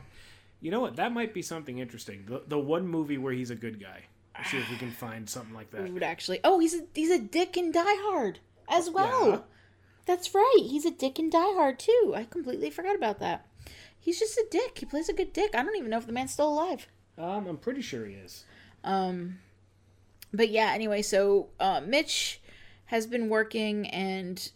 [0.60, 0.96] you know what?
[0.96, 2.24] That might be something interesting.
[2.26, 4.04] The the one movie where he's a good guy.
[4.36, 6.02] Let's see if we can find something like that.
[6.02, 8.38] actually oh he's a he's a dick in die hard
[8.70, 9.30] as well.
[9.30, 9.38] Yeah.
[10.06, 10.62] that's right.
[10.62, 12.14] He's a dick in die hard too.
[12.16, 13.46] I completely forgot about that.
[13.98, 14.78] He's just a dick.
[14.78, 15.54] He plays a good dick.
[15.54, 16.86] I don't even know if the man's still alive.
[17.18, 18.44] Um, I'm pretty sure he is.
[18.82, 19.38] Um,
[20.32, 22.40] but yeah, anyway, so uh, Mitch
[22.86, 24.50] has been working and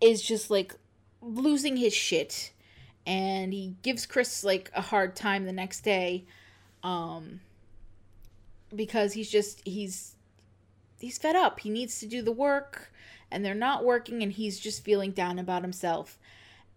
[0.00, 0.74] is just like
[1.20, 2.52] losing his shit,
[3.06, 6.24] and he gives Chris like a hard time the next day,
[6.82, 7.40] um,
[8.74, 10.14] because he's just he's
[11.00, 11.60] he's fed up.
[11.60, 12.92] He needs to do the work,
[13.30, 16.18] and they're not working, and he's just feeling down about himself.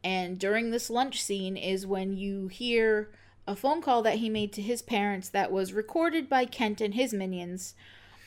[0.03, 3.09] And during this lunch scene is when you hear
[3.47, 6.93] a phone call that he made to his parents that was recorded by Kent and
[6.93, 7.75] his minions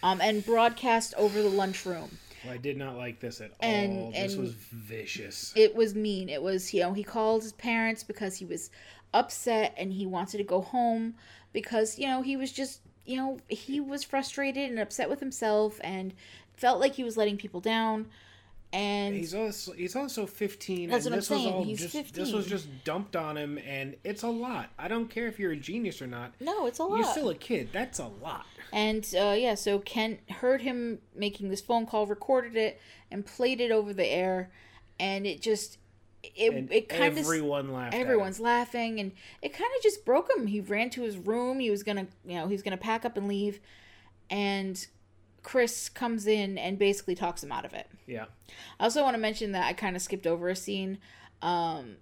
[0.02, 2.18] um, and broadcast over the lunchroom.
[2.44, 4.10] Well, I did not like this at And- all.
[4.12, 5.52] This was vicious.
[5.56, 6.28] It was mean.
[6.28, 8.70] It was, you know, he called his parents because he was
[9.14, 11.14] upset and he wanted to go home
[11.52, 15.80] because, you know, he was just, you know, he was frustrated and upset with himself
[15.82, 16.12] and
[16.56, 18.06] felt like he was letting people down.
[18.72, 20.90] And He's also he's also 15.
[20.90, 23.36] That's and what I'm this was saying, all he's just, This was just dumped on
[23.36, 24.70] him, and it's a lot.
[24.78, 26.34] I don't care if you're a genius or not.
[26.40, 26.98] no, it's a lot.
[26.98, 27.70] You're still a kid.
[27.72, 28.44] That's a lot.
[28.72, 33.60] And uh, yeah, so Kent heard him making this phone call, recorded it, and played
[33.60, 34.50] it over the air,
[34.98, 35.78] and it just
[36.22, 37.94] it And it kind of everyone laughed.
[37.94, 40.46] everyone's laughing, and it kind of just broke him.
[40.46, 41.60] He ran to his room.
[41.60, 43.60] He was gonna you know he was gonna pack up and leave,
[44.30, 44.86] and
[45.42, 47.88] Chris comes in and basically talks him out of it.
[48.06, 48.26] Yeah.
[48.80, 50.98] I also want to mention that I kind of skipped over a scene.
[51.42, 51.96] Um,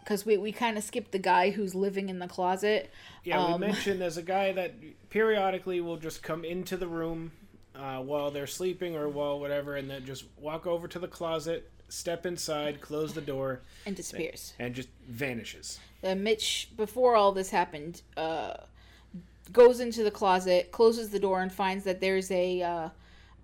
[0.00, 2.92] because we, we kind of skipped the guy who's living in the closet.
[3.24, 4.74] Yeah, we Um, mentioned there's a guy that
[5.10, 7.32] periodically will just come into the room
[7.74, 11.68] uh, while they're sleeping or while whatever, and then just walk over to the closet,
[11.88, 14.54] step inside, close the door, and disappears.
[14.58, 15.78] and just vanishes.
[16.02, 18.54] Uh, Mitch, before all this happened, uh,
[19.52, 22.88] goes into the closet, closes the door, and finds that there's a, uh,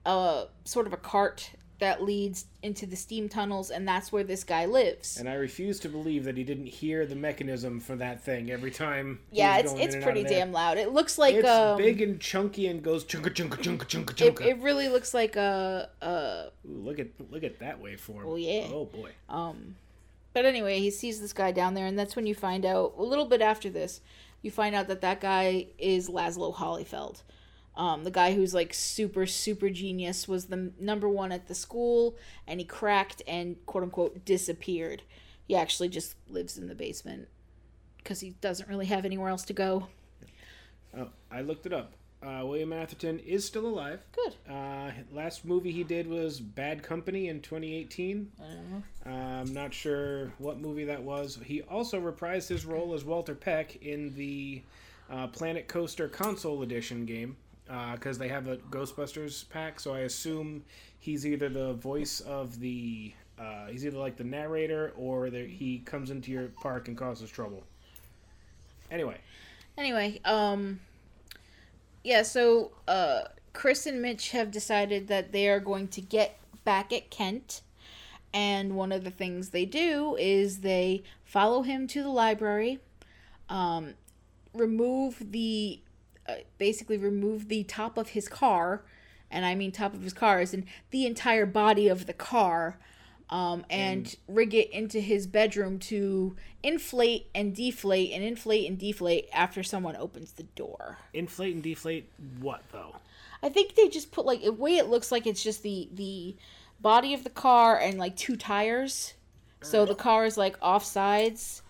[0.07, 1.51] a sort of a cart
[1.83, 5.17] that leads into the steam tunnels, and that's where this guy lives.
[5.17, 8.71] And I refuse to believe that he didn't hear the mechanism for that thing every
[8.71, 9.19] time.
[9.33, 10.79] yeah, it's it's pretty damn loud.
[10.79, 14.37] It looks like It's um, big and chunky and goes chunka chunka chunka chunka it,
[14.37, 14.47] chunka.
[14.47, 18.27] it really looks like a, a Ooh, look at look at that waveform.
[18.27, 18.69] Oh, yeah.
[18.73, 19.11] Oh boy.
[19.29, 19.75] Um,
[20.33, 23.03] but anyway, he sees this guy down there, and that's when you find out a
[23.03, 24.01] little bit after this.
[24.41, 27.23] You find out that that guy is Laszlo Hollyfeld,
[27.77, 32.17] um, the guy who's like super super genius, was the number one at the school,
[32.47, 35.03] and he cracked and quote unquote disappeared.
[35.47, 37.29] He actually just lives in the basement
[37.99, 39.89] because he doesn't really have anywhere else to go.
[40.97, 41.95] Oh, I looked it up.
[42.23, 44.01] Uh, William Atherton is still alive.
[44.13, 44.37] Good.
[44.49, 48.31] Uh, last movie he did was Bad Company in 2018.
[48.39, 48.83] I don't know.
[49.05, 51.41] Uh, I'm not sure what movie that was.
[51.45, 54.63] He also reprised his role as Walter Peck in the
[55.11, 57.37] uh, Planet Coaster console edition game
[57.95, 59.81] because they have a Ghostbusters pack.
[59.81, 60.65] So I assume
[60.99, 63.13] he's either the voice of the.
[63.39, 67.31] Uh, he's either like the narrator or the, he comes into your park and causes
[67.31, 67.65] trouble.
[68.91, 69.17] Anyway,
[69.79, 70.81] Anyway, um
[72.05, 76.93] yeah, so uh Chris and Mitch have decided that they are going to get back
[76.93, 77.63] at Kent.
[78.35, 82.81] And one of the things they do is they follow him to the library,
[83.51, 83.93] um,
[84.55, 85.81] remove the,
[86.29, 88.83] uh, basically remove the top of his car,
[89.31, 92.79] and I mean top of his car is in the entire body of the car,
[93.31, 99.29] um, and rig it into his bedroom to inflate and deflate and inflate and deflate
[99.33, 100.99] after someone opens the door.
[101.13, 102.09] inflate and deflate
[102.41, 102.97] what though?
[103.43, 106.37] I think they just put like the way it looks like it's just the the
[106.81, 109.15] body of the car and like two tires.
[109.61, 111.62] So the car is like off sides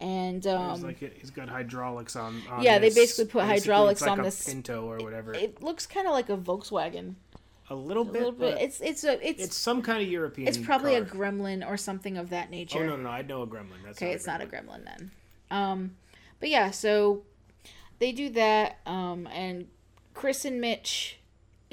[0.00, 2.42] and um like it, he's got hydraulics on.
[2.50, 5.32] on Yeah, they basically put hydraulics like on a this- Pinto or whatever.
[5.34, 7.14] it looks kind of like a Volkswagen
[7.68, 8.12] a little a bit.
[8.14, 8.58] little bit.
[8.60, 10.46] It's it's a it's it's some kind of European.
[10.48, 12.78] It's probably a gremlin or something of that nature.
[12.84, 13.08] Oh no, no, no!
[13.08, 13.82] I know a gremlin.
[13.84, 15.10] That's Okay, it's not a gremlin then.
[15.50, 15.96] Um,
[16.38, 17.22] but yeah, so
[17.98, 19.66] they do that, um, and
[20.14, 21.18] Chris and Mitch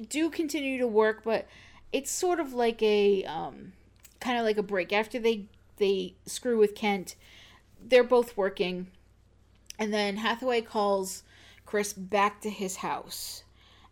[0.09, 1.47] do continue to work, but
[1.91, 3.73] it's sort of like a um,
[4.19, 5.45] kind of like a break after they
[5.77, 7.15] they screw with Kent.
[7.85, 8.87] They're both working,
[9.77, 11.23] and then Hathaway calls
[11.65, 13.43] Chris back to his house,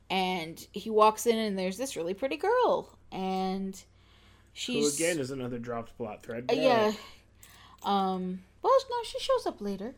[0.10, 3.82] and he walks in, and there's this really pretty girl, and Who
[4.54, 6.46] she's again is another dropped plot thread.
[6.50, 6.92] uh, yeah.
[7.84, 8.44] Um.
[8.62, 9.96] Well, no, she shows up later.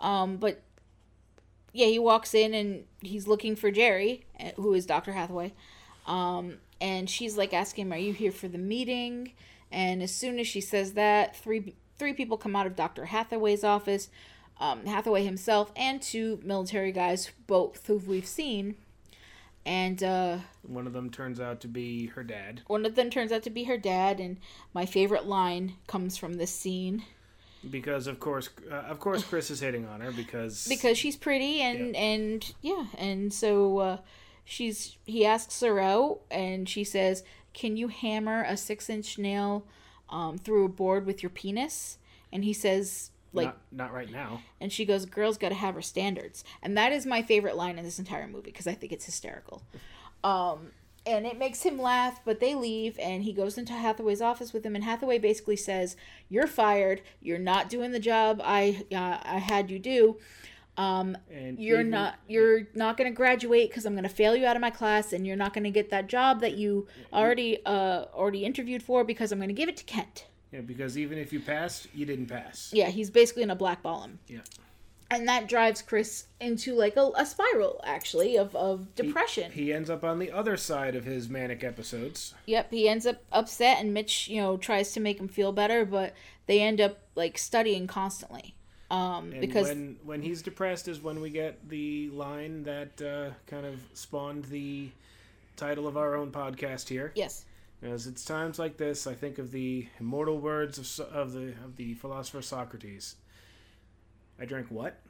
[0.00, 0.36] Um.
[0.36, 0.62] But
[1.72, 5.52] yeah, he walks in and he's looking for Jerry, uh, who is Doctor Hathaway.
[6.06, 6.58] Um.
[6.80, 9.32] And she's like asking him, "Are you here for the meeting?"
[9.70, 13.64] And as soon as she says that, three three people come out of Doctor Hathaway's
[13.64, 14.08] office.
[14.60, 18.76] Um, Hathaway himself and two military guys, both who we've seen.
[19.66, 22.60] And uh, One of them turns out to be her dad.
[22.66, 24.20] one of them turns out to be her dad.
[24.20, 24.36] And
[24.72, 27.02] my favorite line comes from this scene.
[27.70, 31.62] Because of course, uh, of course, Chris is hitting on her because because she's pretty
[31.62, 33.96] and and yeah and so uh,
[34.44, 39.64] she's he asks her out and she says can you hammer a six inch nail
[40.10, 41.98] um, through a board with your penis
[42.32, 44.42] and he says like not, not right now.
[44.60, 46.44] and she goes girls gotta have her standards.
[46.62, 49.62] And that is my favorite line in this entire movie because i think it's hysterical.
[50.22, 50.72] Um
[51.06, 54.64] and it makes him laugh but they leave and he goes into hathaway's office with
[54.64, 55.96] him and hathaway basically says
[56.28, 57.02] you're fired.
[57.20, 60.16] You're not doing the job i uh, i had you do
[60.76, 64.34] um And you're even- not you're not going to graduate because i'm going to fail
[64.34, 66.86] you out of my class and you're not going to get that job that you
[67.12, 70.98] already uh already interviewed for because i'm going to give it to kent Yeah, because
[70.98, 72.70] even if you passed, you didn't pass.
[72.74, 74.40] yeah he's basically going to blackball him Yeah.
[75.10, 79.88] and that drives chris into like a, a spiral actually of, of depression He ends
[79.90, 82.34] up on the other side of his manic episodes.
[82.46, 85.84] yep he ends up upset and mitch you know tries to make him feel better
[85.84, 86.14] but
[86.46, 88.54] they end up like studying constantly
[88.94, 93.34] um And because when when he's depressed is when we get the line that uh,
[93.46, 94.90] kind of spawned the
[95.56, 97.12] title of our own podcast here.
[97.14, 97.44] yes
[97.82, 101.76] As it's times like this, I think of the immortal words of, of the of
[101.76, 103.16] the philosopher Socrates.
[104.40, 105.00] I drank what?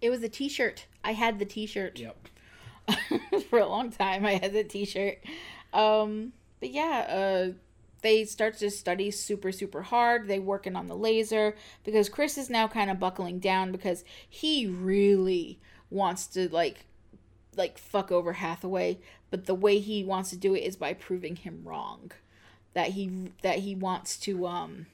[0.00, 2.28] it was a t-shirt i had the t-shirt Yep.
[3.48, 4.26] for a long time.
[4.26, 5.18] I had the T-shirt.
[5.72, 7.52] Um, but yeah, uh,
[8.04, 10.28] they start to study super super hard.
[10.28, 14.66] They working on the laser because Chris is now kind of buckling down because he
[14.66, 15.58] really
[15.90, 16.84] wants to like
[17.56, 18.98] like fuck over Hathaway,
[19.30, 22.12] but the way he wants to do it is by proving him wrong.
[22.74, 24.86] That he that he wants to um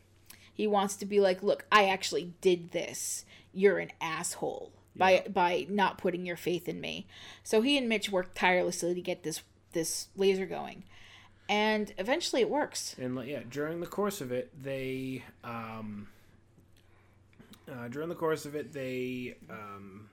[0.55, 3.25] he wants to be like, "Look, I actually did this.
[3.53, 7.09] You're an asshole." By by not putting your faith in me.
[7.43, 9.43] So he and Mitch work tirelessly to get this
[9.73, 10.85] this laser going.
[11.51, 12.95] And eventually it works.
[12.97, 16.07] And yeah, during the course of it, they um,
[17.69, 20.09] uh, during the course of it, they um,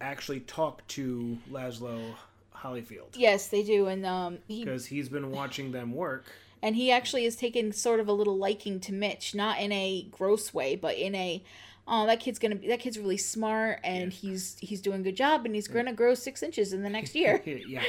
[0.00, 2.14] actually talk to Laszlo
[2.54, 6.24] Hollyfeld Yes, they do and um because he's been watching them work.
[6.62, 10.06] and he actually has taken sort of a little liking to Mitch, not in a
[10.10, 11.42] gross way, but in a
[11.86, 15.16] oh that kid's gonna be that kid's really smart and he's he's doing a good
[15.16, 17.40] job and he's gonna grow six inches in the next year.
[17.44, 17.82] yeah,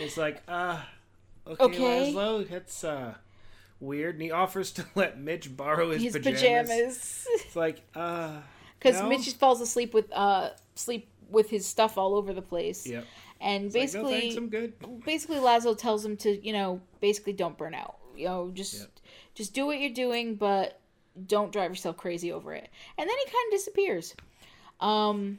[0.00, 0.80] it's like uh,
[1.50, 2.12] okay, Okay.
[2.14, 3.14] Laszlo, that's uh
[3.80, 4.14] weird.
[4.16, 6.38] And he offers to let Mitch borrow his, His pajamas.
[6.68, 8.40] pajamas, It's like uh,
[8.78, 9.08] because no?
[9.08, 12.86] Mitch falls asleep with uh sleep with his stuff all over the place.
[12.86, 13.04] Yep.
[13.40, 15.04] And It's like, basically, no, thanks, I'm good.
[15.04, 17.96] basically Laszlo tells him to you know basically don't burn out.
[18.16, 18.90] You know just Yep.
[19.34, 20.78] just do what you're doing, but
[21.26, 22.68] don't drive yourself crazy over it.
[22.98, 24.14] And then he kind of disappears.
[24.80, 25.38] Um.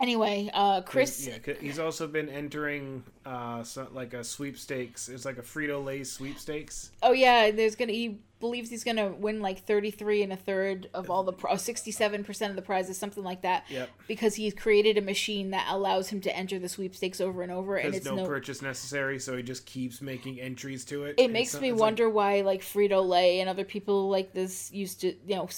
[0.00, 1.26] Anyway, uh, Chris.
[1.26, 5.08] Yeah, he's also been entering uh so, like a sweepstakes.
[5.08, 6.90] It's like a Frito Lay sweepstakes.
[7.02, 7.92] Oh yeah, there's gonna.
[7.92, 12.24] He believes he's gonna win like 33 and a third of all the pro, 67
[12.24, 13.64] percent of the prizes, something like that.
[13.70, 13.88] Yep.
[14.08, 17.76] Because he's created a machine that allows him to enter the sweepstakes over and over,
[17.76, 18.26] and There's it's no, no.
[18.26, 21.14] purchase necessary, so he just keeps making entries to it.
[21.18, 24.32] it makes so- me it's like- wonder why like Frito Lay and other people like
[24.34, 25.48] this used to you know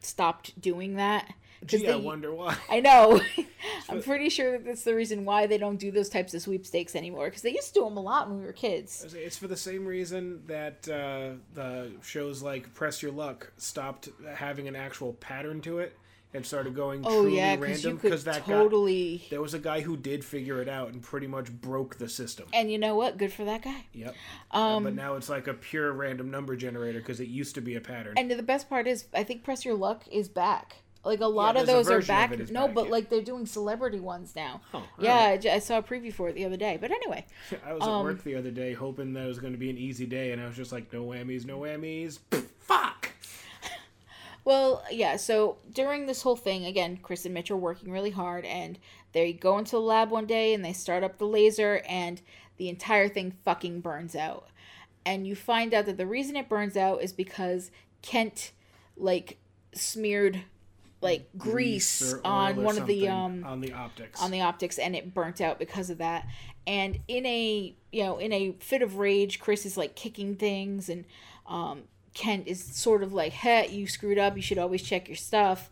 [0.00, 1.32] stopped doing that.
[1.66, 2.56] Gee, I wonder why.
[2.68, 3.20] I know.
[3.88, 6.96] I'm pretty sure that that's the reason why they don't do those types of sweepstakes
[6.96, 7.26] anymore.
[7.26, 9.14] Because they used to do them a lot when we were kids.
[9.14, 14.68] It's for the same reason that uh, the shows like Press Your Luck stopped having
[14.68, 15.96] an actual pattern to it
[16.34, 19.26] and started going Oh truly yeah, random because that guy, totally.
[19.30, 22.46] there was a guy who did figure it out and pretty much broke the system.
[22.52, 23.18] And you know what?
[23.18, 23.84] Good for that guy.
[23.92, 24.14] Yep.
[24.50, 27.74] Um, but now it's like a pure random number generator because it used to be
[27.74, 28.14] a pattern.
[28.16, 30.76] And the best part is, I think Press Your Luck is back.
[31.04, 32.30] Like a lot of those are back.
[32.50, 32.90] No, back, but yeah.
[32.92, 34.60] like they're doing celebrity ones now.
[34.72, 36.78] Oh, yeah, I I j- I, saw a preview for it the other day.
[36.80, 37.26] But anyway,
[37.66, 39.68] I was at Um, work the other day hoping that it was going to be
[39.68, 42.20] an easy day, and I was just like, no whammies, no whammies.
[42.60, 43.10] Fuck!
[44.44, 45.16] well, yeah.
[45.16, 48.78] So during this whole thing, again, Chris and Mitch are working really hard, and
[49.12, 52.20] they go into the lab one day and they start up the laser, and
[52.58, 54.46] the entire thing fucking burns out.
[55.04, 58.52] And you find out that the reason it burns out is because Kent,
[58.96, 59.38] like,
[59.74, 60.42] smeared
[61.02, 64.22] like grease, on one of the um on the optics.
[64.22, 66.26] on the optics and it burnt out because of that
[66.66, 70.88] and in a you know in a fit of rage chris is like kicking things
[70.88, 71.04] and
[71.48, 71.82] um
[72.14, 75.70] kent is sort of like hey you screwed up you should always check your stuff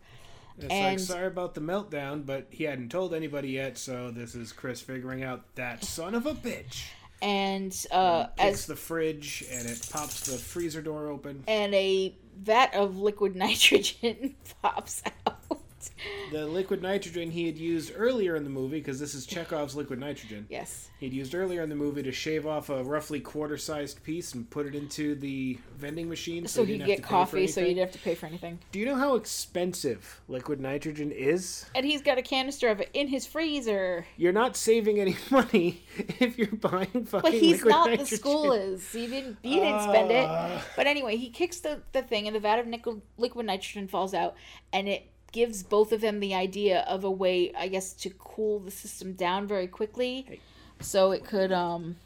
[0.57, 4.35] it's and- like sorry about the meltdown, but he hadn't told anybody yet, so this
[4.35, 6.89] is Chris figuring out that son of a bitch.
[7.21, 11.43] And uh Kicks as the fridge and it pops the freezer door open.
[11.47, 15.60] and a vat of liquid nitrogen pops out
[16.31, 19.99] The liquid nitrogen he had used earlier in the movie, because this is Chekhov's liquid
[19.99, 20.45] nitrogen.
[20.49, 24.49] yes He'd used earlier in the movie to shave off a roughly quarter-sized piece and
[24.49, 27.75] put it into the vending machine, so he he'd didn't have get coffee so anything.
[27.77, 31.65] you'd have to pay for anything Do you know how expensive liquid nitrogen is?
[31.75, 35.83] and he's got a canister of it in his freezer You're not saving any money
[36.19, 38.05] if you're buying fucking But he's not nitrogen.
[38.09, 38.89] the school is.
[38.93, 39.37] He didn't.
[39.43, 40.25] He didn't spend it.
[40.29, 40.63] Ah.
[40.77, 44.13] But anyway, he kicks the, the thing, and the vat of nickel, liquid nitrogen falls
[44.13, 44.35] out,
[44.71, 48.59] and it gives both of them the idea of a way, I guess, to cool
[48.59, 50.41] the system down very quickly,
[50.79, 51.97] so it could um.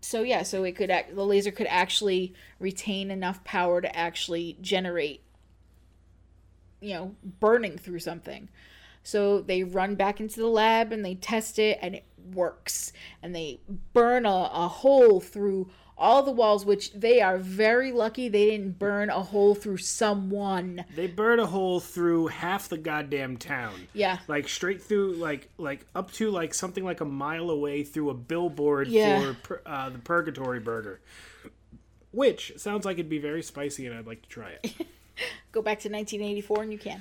[0.00, 4.56] So yeah, so it could act, the laser could actually retain enough power to actually
[4.60, 5.20] generate,
[6.80, 8.48] you know, burning through something.
[9.02, 12.92] So they run back into the lab and they test it and it works.
[13.20, 13.58] And they
[13.92, 18.78] burn a, a hole through all the walls, which they are very lucky they didn't
[18.78, 20.84] burn a hole through someone.
[20.94, 23.88] They burned a hole through half the goddamn town.
[23.94, 24.18] Yeah.
[24.28, 28.14] Like straight through, like like up to like something like a mile away through a
[28.14, 29.34] billboard Yeah.
[29.42, 31.00] for uh, the Purgatory Burger,
[32.10, 34.74] which sounds like it'd be very spicy, and I'd like to try it.
[35.52, 37.00] Go back to 1984 and you can.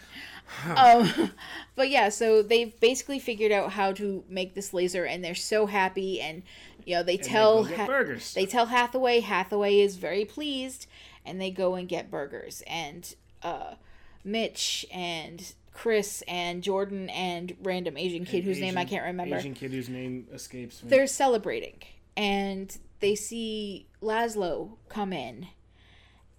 [0.77, 1.31] um,
[1.75, 5.65] but yeah, so they've basically figured out how to make this laser and they're so
[5.65, 6.43] happy and
[6.85, 8.33] you know they tell go get Ha- burgers.
[8.33, 10.87] they tell Hathaway Hathaway is very pleased
[11.25, 13.75] and they go and get burgers and uh
[14.23, 19.35] Mitch and Chris and Jordan and random Asian kid whose name I can't remember.
[19.35, 20.89] Asian kid whose name escapes me.
[20.89, 21.79] They're celebrating
[22.15, 25.47] and they see Laszlo come in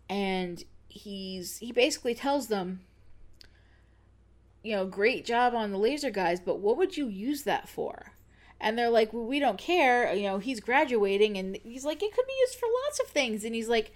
[0.08, 2.80] and he's he basically tells them
[4.62, 8.14] you know, great job on the laser guys, but what would you use that for?
[8.60, 10.12] And they're like, well, we don't care.
[10.14, 13.44] You know, he's graduating, and he's like, it could be used for lots of things.
[13.44, 13.92] And he's like,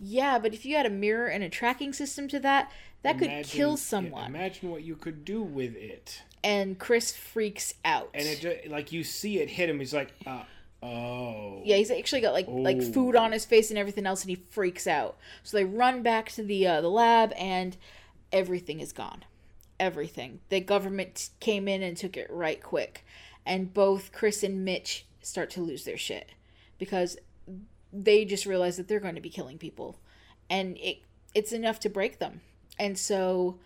[0.00, 2.70] yeah, but if you had a mirror and a tracking system to that,
[3.02, 4.26] that could Imagine- kill yeah, someone.
[4.26, 6.22] imagine what you could do with it.
[6.44, 8.10] and Chris freaks out.
[8.14, 9.78] And it just, like you see it hit him.
[9.80, 10.42] He's like, uh,
[10.82, 11.60] oh.
[11.64, 12.92] yeah, he's actually got like like Oh.
[12.92, 15.16] food on his face and everything else, and he freaks out.
[15.42, 17.76] So they run back to the uh, the lab, and
[18.32, 19.24] everything is gone.
[19.80, 20.40] Everything.
[20.48, 23.04] The government came in and took it right quick,
[23.48, 26.32] and both Chris and Mitch start to lose their shit
[26.78, 27.16] because
[27.92, 29.98] they just realize that they're going to be killing people,
[30.48, 30.98] and it
[31.34, 32.42] it's enough to break them.
[32.78, 33.58] And so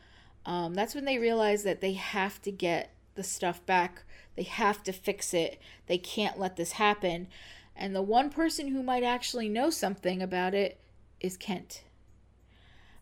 [0.47, 4.05] um, that's when they realize that they have to get the stuff back.
[4.37, 5.61] They have to fix it.
[5.87, 7.29] They can't let this happen.
[7.77, 10.81] And the one person who might actually know something about it
[11.21, 11.83] is Kent.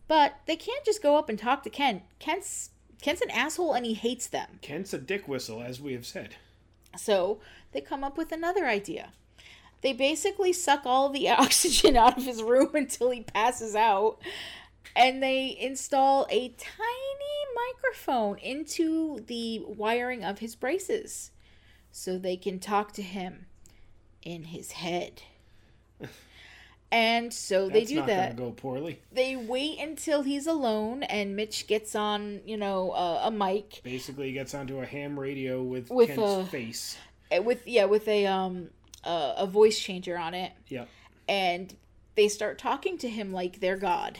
[0.08, 2.02] But they can't just go up and talk to Kent.
[2.18, 2.70] Kent's
[3.00, 4.58] Kent's an asshole and he hates them.
[4.60, 6.36] Kent's a dick whistle, as we have said.
[6.96, 7.40] So
[7.72, 9.12] they come up with another idea.
[9.82, 14.18] They basically suck all the oxygen out of his room until he passes out.
[14.96, 21.30] And they install a tiny microphone into the wiring of his braces
[21.92, 23.46] so they can talk to him
[24.22, 25.22] in his head.
[26.92, 29.00] And so they That's do not that go poorly.
[29.12, 34.26] they wait until he's alone and Mitch gets on, you know, uh, a mic Basically,
[34.28, 36.98] he gets onto a ham radio with, With, Kent's uh, face.
[37.36, 38.70] uh, with yeah, with a um
[39.04, 40.88] uh, a voice changer on it Yep.
[41.28, 41.76] and
[42.16, 44.18] they start talking to him like they're god.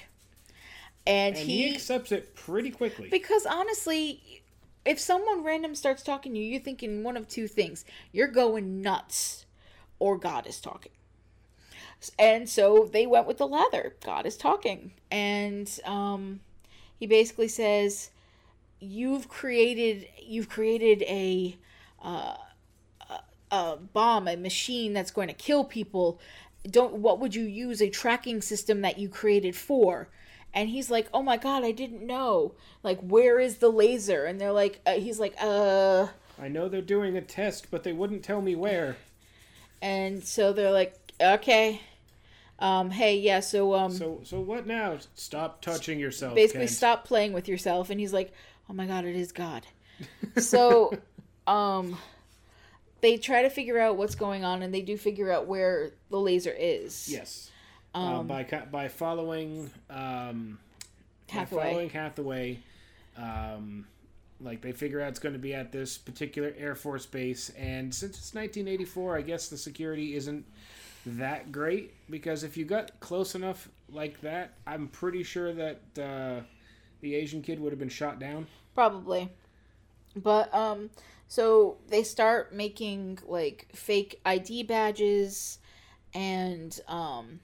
[1.06, 3.08] And, And he, he accepts it pretty quickly.
[3.10, 4.42] because honestly,
[4.84, 7.84] if someone random starts talking to you, you're thinking one of two things.
[8.12, 9.44] You're going nuts
[9.98, 10.92] or God is talking.
[12.18, 13.94] And so they went with the leather.
[14.04, 14.92] God is talking.
[15.10, 16.40] And um,
[16.98, 18.10] he basically says,
[18.82, 21.56] You've created you've created a
[22.02, 22.36] uh,
[23.10, 23.20] a,
[23.54, 26.18] a bomb, a machine that's going to kill people.
[26.70, 30.08] Don't what would you use a tracking system that you created for?
[30.54, 32.54] And he's like, "Oh my god, I didn't know.
[32.82, 36.06] Like, where is the laser?" And they're like, uh, "He's like, uh."
[36.40, 38.96] I know they're doing a test, but they wouldn't tell me where.
[39.82, 41.82] And so they're like, "Okay,
[42.60, 44.98] um, hey, yeah, so um, So, so what now?
[45.14, 46.34] Stop touching yourself.
[46.34, 46.70] basically Kent.
[46.76, 48.32] stop playing with yourself and he's like
[48.68, 49.66] oh my god it is god
[50.36, 50.92] so
[51.46, 51.96] um
[53.00, 56.18] they try to figure out what's going on and they do figure out where the
[56.18, 57.50] laser is Yes.
[57.94, 60.58] Um, uh, by by following um,
[61.28, 61.70] by Hathaway.
[61.70, 62.58] following Hathaway,
[63.16, 63.84] um,
[64.40, 67.92] like they figure out it's going to be at this particular Air Force base, and
[67.92, 70.44] since it's 1984, I guess the security isn't
[71.06, 76.40] that great because if you got close enough like that, I'm pretty sure that uh,
[77.00, 78.46] the Asian kid would have been shot down.
[78.74, 79.28] probably
[80.16, 80.90] but um
[81.28, 85.58] so they start making like fake id badges
[86.14, 87.38] and um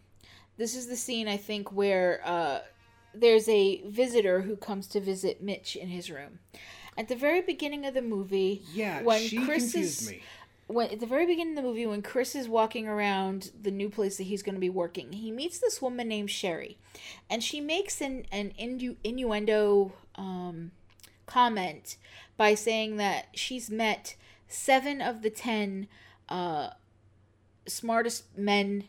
[0.57, 2.59] this is the scene i think where uh
[3.15, 6.41] there's a visitor who comes to visit mitch in his room
[6.99, 10.23] at the very beginning of the movie Yeah, when she Chris confused is me.
[10.69, 13.89] When at the very beginning of the movie when Chris is walking around the new
[13.89, 16.79] place that he's going to be working, he meets this woman named Sherry,
[17.31, 20.73] and she makes an an innu- innuendo um,
[21.27, 21.97] comment
[22.37, 24.17] by saying that she's met
[24.49, 25.87] seven of the ten
[26.29, 26.71] uh,
[27.67, 28.85] smartest men.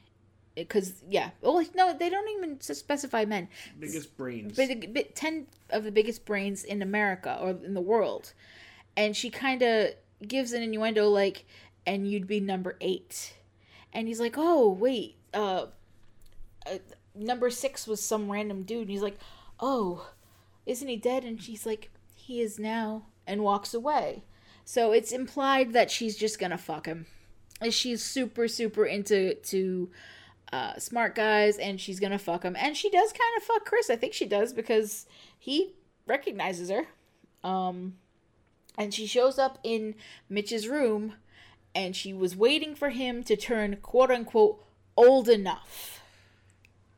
[0.56, 3.48] Because yeah, well, no, they don't even specify men.
[3.80, 4.58] Biggest brains.
[4.58, 8.34] Big, big, ten of the biggest brains in America or in the world,
[8.96, 9.92] and she kind of
[10.26, 11.46] gives an innuendo like,
[11.88, 13.34] "And you'd be number eight.
[13.94, 15.66] and he's like, "Oh wait, uh,
[16.68, 16.78] uh,
[17.16, 19.18] number six was some random dude," and he's like,
[19.60, 20.10] "Oh,
[20.68, 24.24] isn't he dead?" And she's like, "He is now," and walks away.
[24.66, 27.08] So it's implied that she's just gonna fuck him.
[27.72, 29.90] She's super super into to
[30.54, 32.56] uh, smart guys, and she's gonna fuck him.
[32.60, 33.90] And she does kind of fuck Chris.
[33.90, 35.08] I think she does because
[35.40, 35.74] he
[36.06, 36.86] recognizes her.
[37.44, 37.96] Um,
[38.78, 39.96] and she shows up in
[40.30, 41.14] Mitch's room,
[41.78, 44.64] and she was waiting for him to turn quote unquote
[44.98, 45.94] old enough.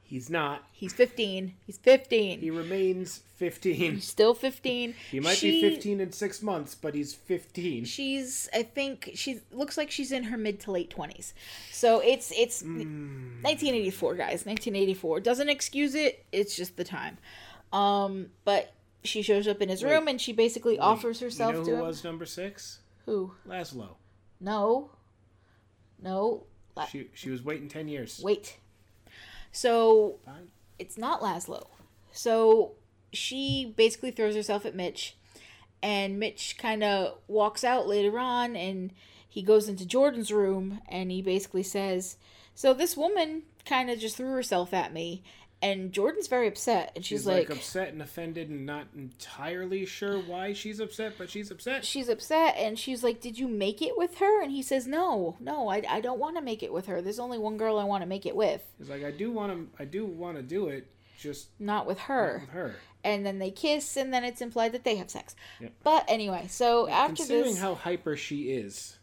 [0.01, 0.63] He's not.
[0.71, 1.53] He's 15.
[1.67, 2.39] He's 15.
[2.39, 3.75] He remains 15.
[3.75, 4.95] He's still 15.
[5.11, 7.85] He might She- be 15 in six months, but he's 15.
[7.85, 11.33] She's, I think, she looks like she's in her mid to late 20s.
[11.71, 13.43] So it's, it's Hmm.
[13.43, 14.45] 1984, guys.
[14.47, 15.19] 1984.
[15.19, 17.19] Doesn't excuse it, it's just the time.
[17.71, 18.73] Um, but
[19.03, 19.91] she shows up in his Wait.
[19.91, 21.85] room and she basically offers herself you know to who him.
[21.85, 22.79] was number six?
[23.05, 23.33] Who?
[23.47, 23.89] Laszlo.
[24.39, 24.91] No.
[26.01, 26.43] No.
[26.89, 28.21] She she was waiting 10 years.
[28.23, 28.57] Wait.
[29.51, 30.49] So Fine.
[30.77, 31.67] it's not Laszlo.
[32.11, 32.73] So
[33.11, 35.17] she basically throws herself at Mitch
[35.81, 38.91] and Mitch kind of walks out later on and
[39.27, 42.17] he goes into Jordan's room and he basically says,
[42.55, 45.23] "So this woman kind of just threw herself at me."
[45.61, 50.17] And Jordan's very upset and she's, She's like, upset and offended and not entirely sure
[50.17, 51.83] why she's upset, but she's upset.
[51.83, 54.41] she's upset and she's like, Did you make it with her?
[54.41, 57.01] And he says, No, no, I, I don't want to make it with her.
[57.01, 59.51] There's only one girl I want to make it with, He's like, I do want
[59.51, 60.87] to, I do want to do it,
[61.19, 62.37] just not with not her.
[62.41, 62.75] with her.
[63.03, 65.35] And then they kiss, and then it's implied that they have sex.
[65.59, 65.73] Yep.
[65.83, 67.59] But anyway, so after Considering this.
[67.61, 68.97] how hyper she is,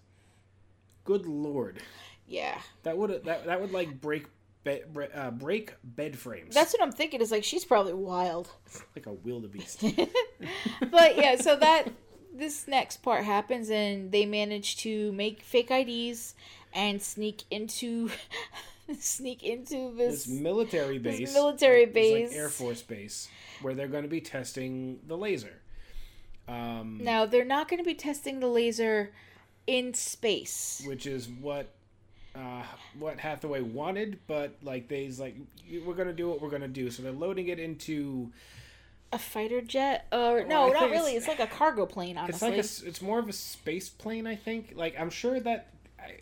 [1.05, 1.79] good lord,
[2.27, 2.59] yeah.
[2.83, 4.27] that would that that would like break
[4.67, 4.83] be,
[5.15, 6.55] uh, break bed frames.
[6.55, 8.51] That's what I'm thinking is like, she's probably wild.
[8.97, 9.81] like a wildebeest.
[10.91, 11.89] but yeah, so that.
[12.35, 16.35] This next part happens, and they manage to make fake IDs
[16.75, 18.11] and sneak into,
[19.01, 22.29] sneak into this this, military base, this military base.
[22.29, 23.31] like Air Force base,
[23.63, 25.63] where they're going to be testing the laser.
[26.47, 29.13] Um, Now they're not going to be testing the laser
[29.67, 30.83] in space.
[30.87, 31.73] which is what
[32.37, 32.63] uh,
[32.99, 35.37] what Hathaway wanted, but like they's like
[35.85, 36.91] we're gonna do what we're gonna do.
[36.91, 38.31] So they're loading it into
[39.13, 40.07] A fighter jet?
[40.13, 41.13] Or no, I not really.
[41.17, 42.49] it's- It's, like a cargo plane, it's honestly.
[42.51, 44.73] like a it's more of a space plane, I think.
[44.75, 45.69] Like I'm sure that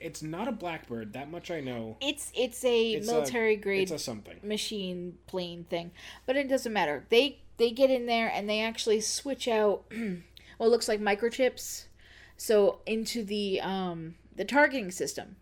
[0.01, 1.13] it's not a Blackbird.
[1.15, 1.97] That much I know.
[2.01, 4.39] it's it's a It's a- military grade It's a something.
[4.43, 5.91] machine plane thing,
[6.27, 7.05] but it doesn't matter.
[7.11, 9.85] They they get in there and they actually switch out
[10.59, 11.85] what looks like microchips,
[12.37, 15.37] so into the um the targeting system,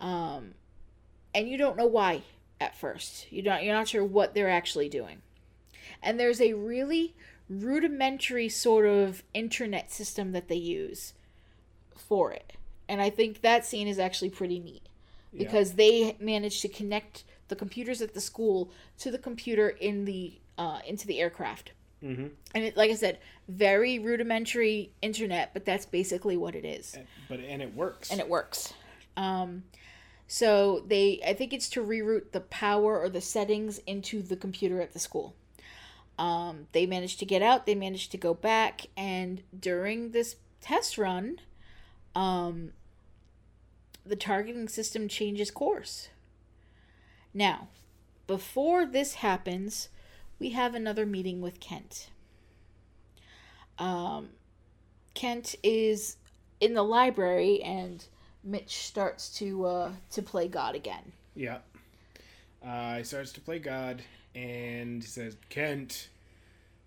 [0.00, 0.54] um,
[1.34, 2.22] and you don't know why
[2.60, 3.30] at first.
[3.32, 5.22] You don't you're not sure what they're actually doing,
[6.02, 7.14] and there's a really
[7.48, 11.12] rudimentary sort of internet system that they use
[11.96, 12.54] for it,
[12.88, 14.82] and I think that scene is actually pretty neat
[15.32, 15.44] Yeah.
[15.44, 20.34] because they managed to connect the computers at the school to the computer in the
[20.58, 21.72] uh, into the aircraft.
[22.02, 22.26] Mm-hmm.
[22.54, 23.18] And it, like I said,
[23.48, 26.96] very rudimentary internet, but that's basically what it is,
[27.30, 28.10] But and it works.
[28.10, 28.74] and it works.
[29.16, 29.64] Um,
[30.26, 34.80] so they, I think it's to reroute the power or the settings into the computer
[34.80, 35.34] at the school.
[36.18, 37.66] Um, they managed to get out.
[37.66, 41.40] They managed to go back, and during this test run,
[42.14, 42.72] um,
[44.06, 46.08] the targeting system changes course.
[47.32, 47.68] Now,
[48.26, 49.88] before this happens,
[50.38, 52.10] we have another meeting with Kent.
[53.78, 54.30] Um,
[55.14, 56.16] Kent is
[56.60, 58.06] in the library, and
[58.44, 61.12] Mitch starts to uh, to play God again.
[61.34, 61.58] Yeah.
[62.64, 64.02] Uh, he starts to play God
[64.34, 66.08] and he says, Kent,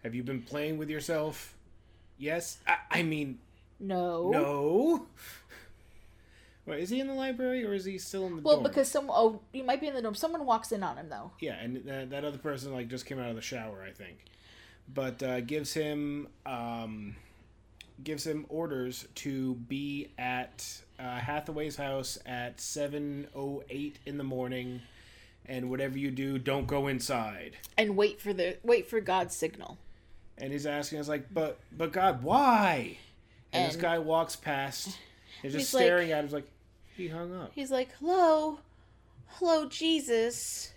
[0.04, 1.56] have you been playing with yourself?
[2.18, 2.58] Yes.
[2.68, 3.40] I, I mean,
[3.80, 4.30] No.
[4.32, 5.06] no.
[6.66, 8.64] Wait, is he in the library or is he still in the Well, dorm?
[8.70, 10.16] because some oh, he might be in the dorm.
[10.16, 11.32] Someone walks in on him though.
[11.40, 14.18] Yeah, and that, that other person like just came out of the shower, I think.
[14.94, 17.16] But uh, gives him um,
[18.04, 24.24] gives him orders to be at uh, Hathaway's house at seven oh eight in the
[24.24, 24.82] morning,
[25.46, 27.58] and whatever you do, don't go inside.
[27.78, 29.78] and wait for the wait for God's signal.
[30.38, 32.98] And he's asking us like, but but God, why?
[33.54, 34.98] And, this guy walks past,
[35.42, 36.48] and just He's like- staring at him, like
[36.96, 37.52] he hung up.
[37.56, 38.60] He's like, "Hello,
[39.28, 40.74] hello, Jesus."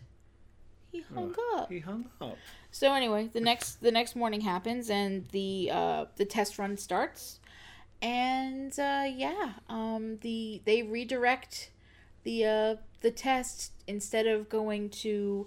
[0.92, 1.70] He hung up.
[1.70, 2.36] He hung up.
[2.70, 7.39] So anyway, the next the next morning happens, and the uh, the test run starts,
[8.02, 11.70] and uh, yeah, um, the they redirect
[12.24, 15.46] the uh, the test instead of going to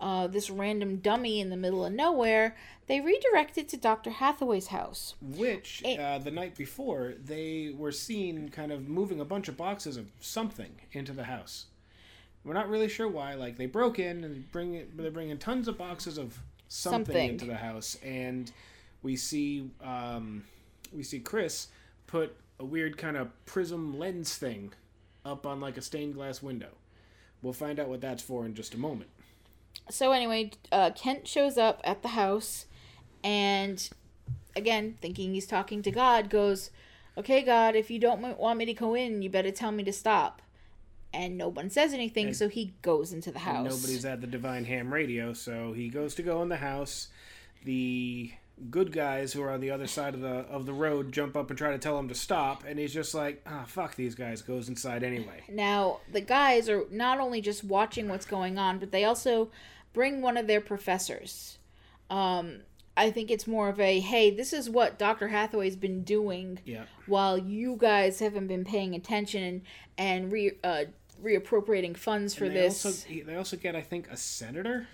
[0.00, 2.56] uh, this random dummy in the middle of nowhere.
[2.88, 5.14] They redirect it to Doctor Hathaway's house.
[5.22, 9.56] Which It- uh, the night before they were seen kind of moving a bunch of
[9.56, 11.66] boxes of something into the house.
[12.44, 13.34] We're not really sure why.
[13.34, 16.38] Like they broke in and bring it, they're bringing tons of boxes of
[16.68, 17.30] something, Something.
[17.30, 18.50] into the house, and
[19.02, 20.44] we see um,
[20.92, 21.68] we see Chris
[22.12, 24.70] put a weird kind of prism lens thing
[25.24, 26.68] up on like a stained glass window.
[27.40, 29.08] We'll find out what that's for in just a moment.
[29.88, 32.66] So anyway, uh, Kent shows up at the house,
[33.24, 33.88] and
[34.54, 36.70] again, thinking he's talking to God, goes,
[37.16, 39.92] "Okay, God, if you don't want me to go in, you better tell me to
[39.92, 40.42] stop."
[41.14, 43.68] And no one says anything, And- so he goes into the house.
[43.70, 47.08] Nobody's at the Divine Ham Radio, so he goes to go in the house.
[47.64, 48.32] The
[48.70, 51.50] good guys who are on the other side of the of the road jump up
[51.50, 54.42] and try to tell him to stop, and he's just like, "Ah, fuck these guys."
[54.42, 55.42] Goes inside anyway.
[55.48, 59.50] Now, the guys are not only just watching what's going on, but they also
[59.92, 61.58] bring one of their professors.
[62.10, 62.60] Um,
[62.96, 65.28] I think it's more of a hey, this is what Dr.
[65.28, 69.62] Hathaway's been doing Yeah, while you guys haven't been paying attention and,
[69.96, 70.84] and re, uh,
[71.22, 72.84] reappropriating funds for And they this.
[72.84, 74.88] Also, they also get, I think, a senator.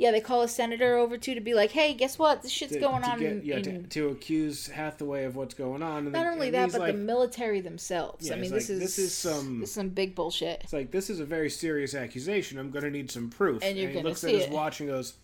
[0.00, 2.42] Yeah, they call a senator over too to be like, hey, guess what?
[2.42, 3.18] This shit's to, going to on.
[3.18, 6.04] get- in, yeah, to, in- to accuse Hathaway of what's going on.
[6.04, 8.28] And not then- only and that, but like, the military themselves.
[8.28, 10.60] Yeah, I mean, this like, is this is some- this is some big bullshit.
[10.62, 12.58] It's like this is a very serious accusation.
[12.58, 13.62] I'm going to need some proof.
[13.62, 14.50] And you're he gonna looks at his it.
[14.52, 15.14] watch and goes,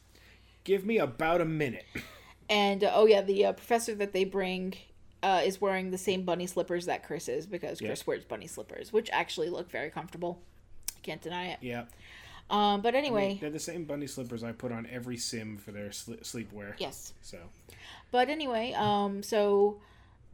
[0.65, 1.87] "Give me about a minute."
[2.51, 4.75] And uh, oh yeah, the uh, professor that they bring
[5.23, 7.89] uh, is wearing the same bunny slippers that Chris is because Yeah.
[7.89, 10.43] Chris wears bunny slippers, which actually look very comfortable.
[11.03, 11.59] Can't deny it.
[11.63, 11.85] Yeah.
[12.51, 15.57] Um, but I mean, anyway, they're the same bunny slippers I put on every sim
[15.57, 16.75] for their sli- sleepwear.
[16.79, 17.15] yes.
[17.23, 17.39] So
[18.11, 19.79] But anyway, um, so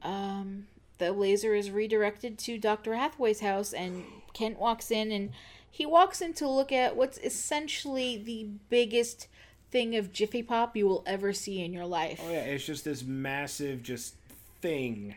[0.03, 0.67] um,
[0.99, 2.95] the laser is redirected to Dr.
[2.97, 5.31] Hathaway's house, and Kent walks in, and
[5.71, 9.29] he walks in to look at what's essentially the biggest
[9.71, 12.21] thing of Jiffy Pop you will ever see in your life.
[12.23, 14.15] Oh yeah, it's just this massive just
[14.61, 15.15] thing,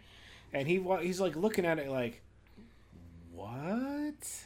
[0.54, 2.22] and he wa- he's like looking at it like,
[3.34, 4.46] what?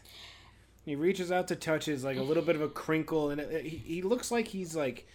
[0.88, 3.52] He reaches out to touch it, like a little bit of a crinkle, and it,
[3.52, 5.06] it- he, he looks like he's like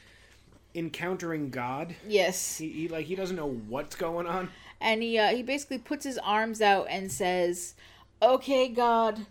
[0.74, 1.94] encountering God.
[2.06, 4.50] Yes, He, he like he doesn't know what's going on.
[4.82, 7.74] and he uh, he basically puts his arms out and says,
[8.20, 9.24] "Okay, God,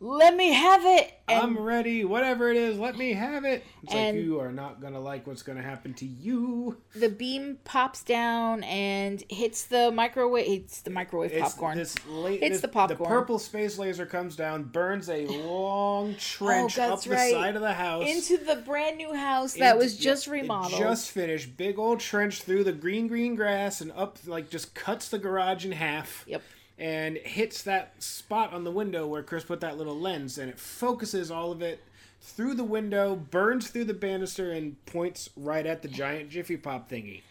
[0.00, 3.62] let me have it." And I'm ready, whatever it is, let me have it.
[3.82, 6.78] It's like you are not gonna like what's gonna happen to you.
[6.94, 10.46] the beam pops down and hits the microwave.
[10.46, 11.76] Hits the microwave It's popcorn.
[11.76, 12.98] This la- It's this- the popcorn.
[12.98, 17.32] The purple space laser comes down, burns a long trench up Oh, that's the right.
[17.32, 18.08] side of the house.
[18.08, 20.80] into the brand new house that was just remodeled.
[20.80, 21.56] just finished.
[21.58, 25.66] Big old trench through the green, green grass and up, like just cuts the garage
[25.66, 26.24] in half.
[26.26, 26.42] Yep.
[26.78, 30.60] And hits that spot on the window where Chris put that little lens, and it
[30.60, 31.82] focuses all of it
[32.20, 36.88] through the window, burns through the banister, and points right at the giant Jiffy Pop
[36.88, 37.22] thingy.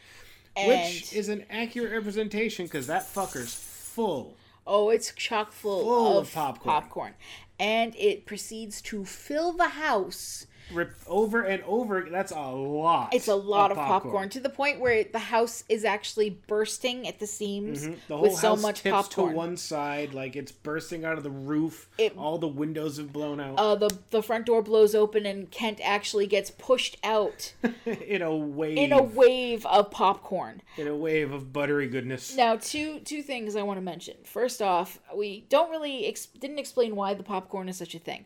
[0.65, 4.35] Which is an accurate representation because that fucker's full.
[4.65, 6.73] Oh, it's chock full, Full of, of popcorn.
[6.73, 7.13] popcorn.
[7.59, 10.45] And it proceeds to fill the house.
[10.73, 12.07] Rip over and over.
[12.11, 13.13] That's a lot.
[13.13, 14.29] It's a lot of popcorn.
[14.29, 17.93] to the point where the house is actually bursting at the seams Mm-hmm.
[18.07, 19.29] The whole with house so much popcorn.
[19.31, 21.87] to one side, like it's bursting out of the roof.
[21.97, 25.49] It- All the windows have blown out uh, the the front door blows open and
[25.51, 27.53] Kent actually gets pushed out
[27.85, 28.77] in a wave.
[28.77, 30.61] in a wave of popcorn.
[30.77, 32.35] in a wave of buttery goodness.
[32.35, 34.15] Now, two two things I want to mention.
[34.23, 38.25] First off, we don't really ex- didn't explain why the popcorn is such a thing.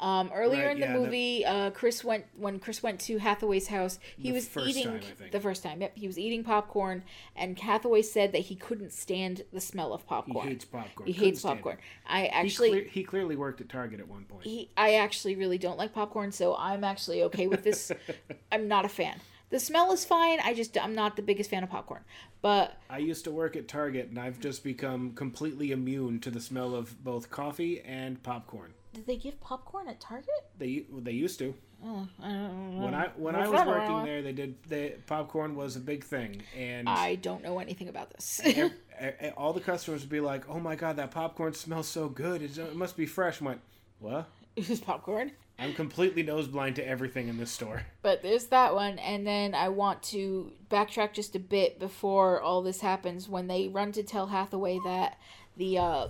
[0.00, 3.18] Um, earlier Right, in the yeah, the- movie, uh, Chris went when Chris went to
[3.18, 3.98] Hathaway's house.
[4.16, 5.82] He The was eating time, the first time.
[5.82, 7.02] Yep, he was eating popcorn,
[7.36, 10.46] and Hathaway said that he couldn't stand the smell of popcorn.
[10.46, 11.06] He hates popcorn.
[11.06, 11.76] He Couldn't hates popcorn.
[12.08, 14.44] I He, actually, he clearly worked at Target at one point.
[14.44, 17.92] he, I actually really don't like popcorn, so I'm actually okay with this.
[18.52, 19.20] I'm not a fan.
[19.50, 20.38] The smell is fine.
[20.42, 22.04] I just I'm not the biggest fan of popcorn.
[22.40, 26.40] But I used to work at Target, and I've just become completely immune to the
[26.40, 28.72] smell of both coffee and popcorn.
[28.92, 30.28] Did they give popcorn at Target?
[30.58, 31.54] They they used to.
[31.82, 32.84] Oh, I don't know.
[32.84, 34.62] When I when I was working there, they did.
[34.68, 38.40] They, popcorn was a big thing, and I don't know anything about this.
[38.44, 38.72] ev-
[39.36, 42.42] all the customers would be like, "Oh my god, that popcorn smells so good!
[42.42, 43.60] It's, it must be fresh." I went,
[43.98, 45.32] "What?" it was popcorn.
[45.58, 47.82] I'm completely nose blind to everything in this store.
[48.00, 52.62] But there's that one, and then I want to backtrack just a bit before all
[52.62, 53.28] this happens.
[53.28, 55.18] When they run to tell Hathaway that
[55.58, 56.08] the uh,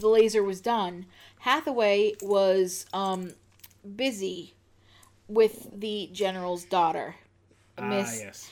[0.00, 1.06] the laser was done,
[1.40, 3.32] Hathaway was um,
[3.96, 4.54] busy
[5.28, 7.16] with the general's daughter,
[7.80, 8.20] Miss.
[8.20, 8.50] Ah, yes.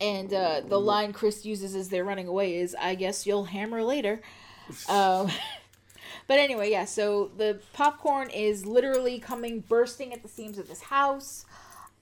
[0.00, 3.82] And uh, the line Chris uses as they're running away is, "I guess you'll hammer
[3.82, 4.20] later."
[4.88, 5.28] Um,
[6.28, 6.84] but anyway, yeah.
[6.86, 11.44] So the popcorn is literally coming bursting at the seams of this house.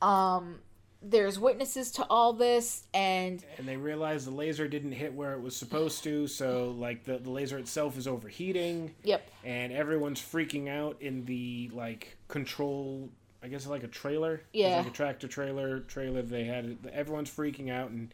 [0.03, 0.61] Um,
[1.03, 5.41] there's witnesses to all this, and And they realize the laser didn't hit where it
[5.41, 10.69] was supposed to, so like the, the laser itself is overheating, yep, and everyone's freaking
[10.69, 13.09] out in the like control.
[13.43, 14.43] I guess like a trailer.
[14.53, 14.79] Yeah.
[14.79, 16.21] like a tractor trailer trailer.
[16.21, 18.13] They had everyone's freaking out, and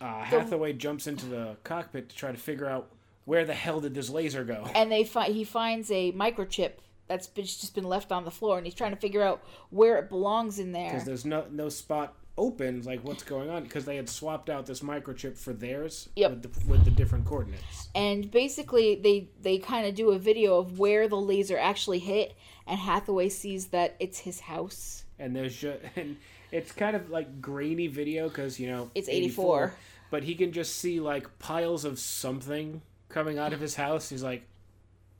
[0.00, 2.90] uh, Hathaway jumps into the cockpit to try to figure out
[3.24, 4.68] where the hell did this laser go.
[4.74, 6.72] and they find he finds a microchip
[7.08, 9.98] that's been, just been left on the floor, and he's trying to figure out where
[9.98, 10.90] it belongs in there.
[10.90, 14.66] because there's no no spot open like what's going on because they had swapped out
[14.66, 16.30] this microchip for theirs Yep.
[16.32, 20.58] with the with the different coordinates and basically they they kind of do a video
[20.58, 22.36] of where the laser actually hit
[22.66, 26.18] and hathaway sees that it's his house and there's just and
[26.52, 29.72] it's kind of like grainy video because you know It's 84.
[30.10, 34.22] but he can just see like piles of something coming out of his house he's
[34.22, 34.46] like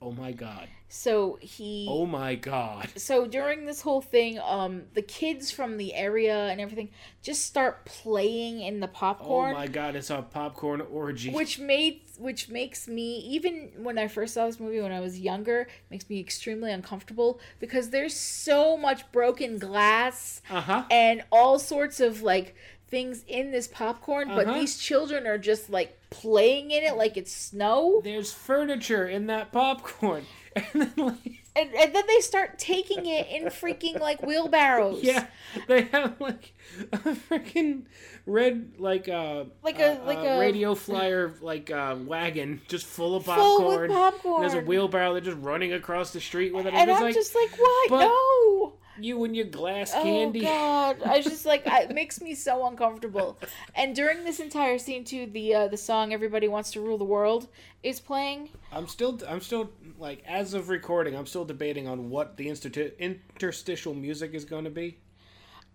[0.01, 0.67] Oh my god.
[0.89, 2.87] So he Oh my god.
[2.95, 6.89] so during this whole thing, um, the kids from the area and everything
[7.23, 9.51] just start playing in the popcorn.
[9.53, 11.31] Oh my god, it's a popcorn orgy.
[11.31, 15.19] which made which makes me even when I first saw this movie when I was
[15.19, 20.83] younger, makes me extremely uncomfortable because there's so much broken glass Uh-huh.
[20.91, 22.55] and all sorts of like
[22.87, 24.59] things in this popcorn, but Uh-huh.
[24.59, 28.01] these children are just like playing in it like it's snow.
[28.03, 30.25] There's furniture in that popcorn.
[30.73, 35.03] And then like And, and then they start taking it in freaking like wheelbarrows.
[35.03, 35.27] Yeah,
[35.67, 36.55] they have like
[36.91, 37.83] a freaking
[38.25, 42.87] red like uh Like a- uh, like uh, a- radio flyer like uh wagon just
[42.87, 43.45] full of popcorn.
[43.59, 44.43] Full with popcorn.
[44.45, 46.73] And there's a wheelbarrow they're just running across the street with it.
[46.73, 47.89] And it's I'm like just like, what?
[47.91, 48.73] but- no.
[48.99, 50.09] You and your glass candy.
[50.09, 50.41] Oh candy.
[50.41, 51.03] God!
[51.05, 53.37] I just like I- it makes me so uncomfortable.
[53.75, 57.03] And during this entire scene too, the uh, the song "Everybody Wants to Rule the
[57.05, 57.47] World"
[57.83, 58.49] is playing.
[58.71, 59.69] I'm still I'm still
[59.99, 64.63] like as of recording, I'm still debating on what the institu- interstitial music is going
[64.65, 64.97] to be.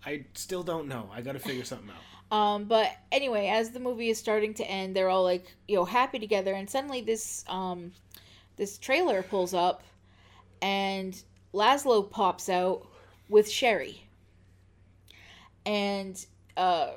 [0.05, 1.09] I still don't know.
[1.15, 1.97] I got to figure something out.
[2.33, 5.85] Um, but anyway, as the movie is starting to end, they're all like you know
[5.85, 7.93] happy together, and suddenly this um
[8.57, 9.83] this trailer pulls up,
[10.63, 12.87] and Laszlo pops out
[13.33, 14.05] with Sherry,
[15.67, 16.25] and
[16.57, 16.93] uh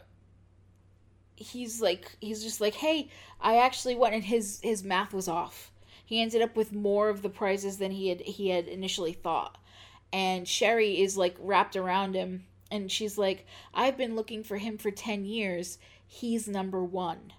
[1.37, 3.09] he's like he's just like hey
[3.41, 5.71] i actually went and his his math was off.
[6.05, 9.57] He ended up with more of the prizes than he had he had initially thought.
[10.13, 14.77] And sherry is like wrapped around him and she's like i've been looking for him
[14.77, 15.77] for 10 years.
[16.07, 17.33] He's number one.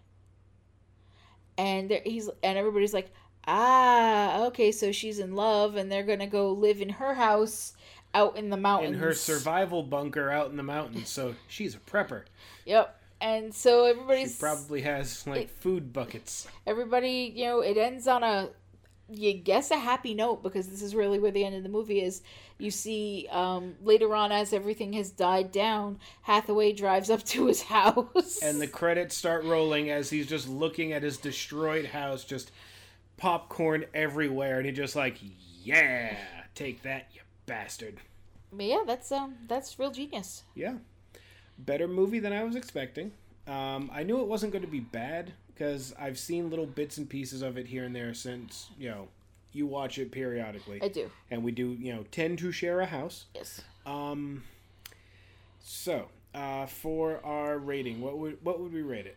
[1.57, 3.11] And there, he's and everybody's like
[3.47, 7.75] ah okay so she's in love and they're gonna go live in her house
[8.17, 11.79] out in the mountains In her survival bunker out in the mountains, so she's a
[11.79, 12.23] prepper.
[12.65, 16.47] yep and so She probably has like food buckets.
[16.67, 18.51] everybody you know it ends on a
[19.09, 22.01] you guess a happy note because this is really where the end of the movie
[22.03, 22.23] is
[22.59, 27.63] you see um later on as everything has died down hathaway drives up to his
[27.77, 32.51] house And the credits start rolling as he's just looking at his destroyed house, just
[33.17, 35.17] popcorn everywhere, and he just like,
[35.63, 36.17] yeah,
[36.55, 37.97] take that, you bastard.
[38.53, 40.75] but yeah that's um that's real genius Yeah,
[41.59, 43.13] better movie than I was expecting.
[43.47, 47.09] Um, I knew it wasn't going to be bad because I've seen little bits and
[47.09, 49.09] pieces of it here and there since you know
[49.53, 52.87] you watch it periodically, i do and we do you know tend to share a
[52.87, 53.27] house.
[53.35, 54.43] yes Um,
[55.63, 59.17] so uh, for our rating, what would what would we rate it?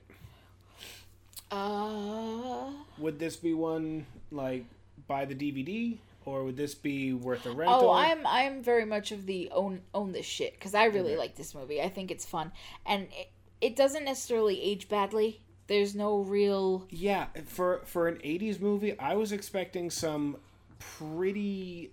[1.52, 2.70] uh
[3.00, 4.66] Would this be one like
[5.08, 5.98] buy the DVD,
[6.30, 7.90] or would this be worth a oh, rental?
[7.90, 11.36] Oh, I'm I'm very much of the own own this shit because I really like
[11.36, 11.82] this movie.
[11.82, 12.52] I think it's fun,
[12.86, 15.42] and it, it doesn't necessarily age badly.
[15.68, 20.38] There's no real Yeah, for for an '80s movie, I was expecting some
[20.80, 21.92] pretty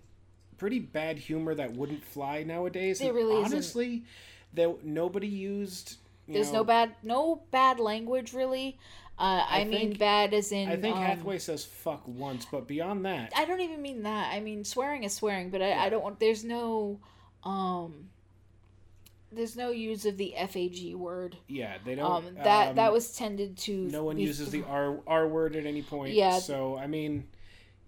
[0.59, 3.01] pretty bad humor that wouldn't fly nowadays.
[3.01, 4.05] And really honestly,
[4.55, 5.97] that nobody used.
[6.27, 8.79] you There's know, no bad no bad language really.
[9.19, 10.69] Uh, I, I mean bad as in.
[10.69, 14.33] I think um, Hathaway says "fuck" once, but beyond that, I don't even mean that.
[14.33, 16.21] I mean swearing is swearing, but I, I don't want.
[16.21, 17.01] There's no,
[17.43, 18.11] um.
[19.33, 21.37] There's no use of the fag word.
[21.49, 22.11] yeah, they don't.
[22.11, 23.73] Um, that that um, was tended to.
[23.73, 26.13] no one be- uses the R R word at any point.
[26.13, 26.39] Yeah.
[26.39, 27.27] So I mean,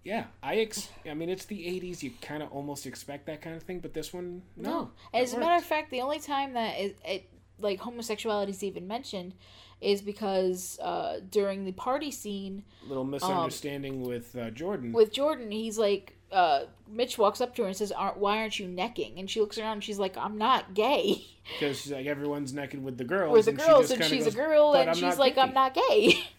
[0.04, 0.88] yeah, I ex.
[1.08, 2.02] I mean, it's the '80s.
[2.02, 4.70] You kind of almost expect that kind of thing, but this one, no.
[4.70, 4.90] No.
[5.12, 8.88] As a matter of fact, the only time that it, it like homosexuality is even
[8.88, 9.34] mentioned
[9.80, 14.92] is because uh, during the party scene little misunderstanding with uh, Jordan.
[14.92, 18.58] with Jordan, he's like, uh, Mitch walks up to her and says, Aren't, "Why aren't
[18.58, 21.24] you necking?" And she looks around and she's like, "I'm not gay."
[21.60, 23.32] because she's like everyone's naked with the girls.
[23.32, 25.48] With the and she girls, and she's goes, a girl, and I'm she's like, picky."
[25.48, 26.14] "I'm not gay."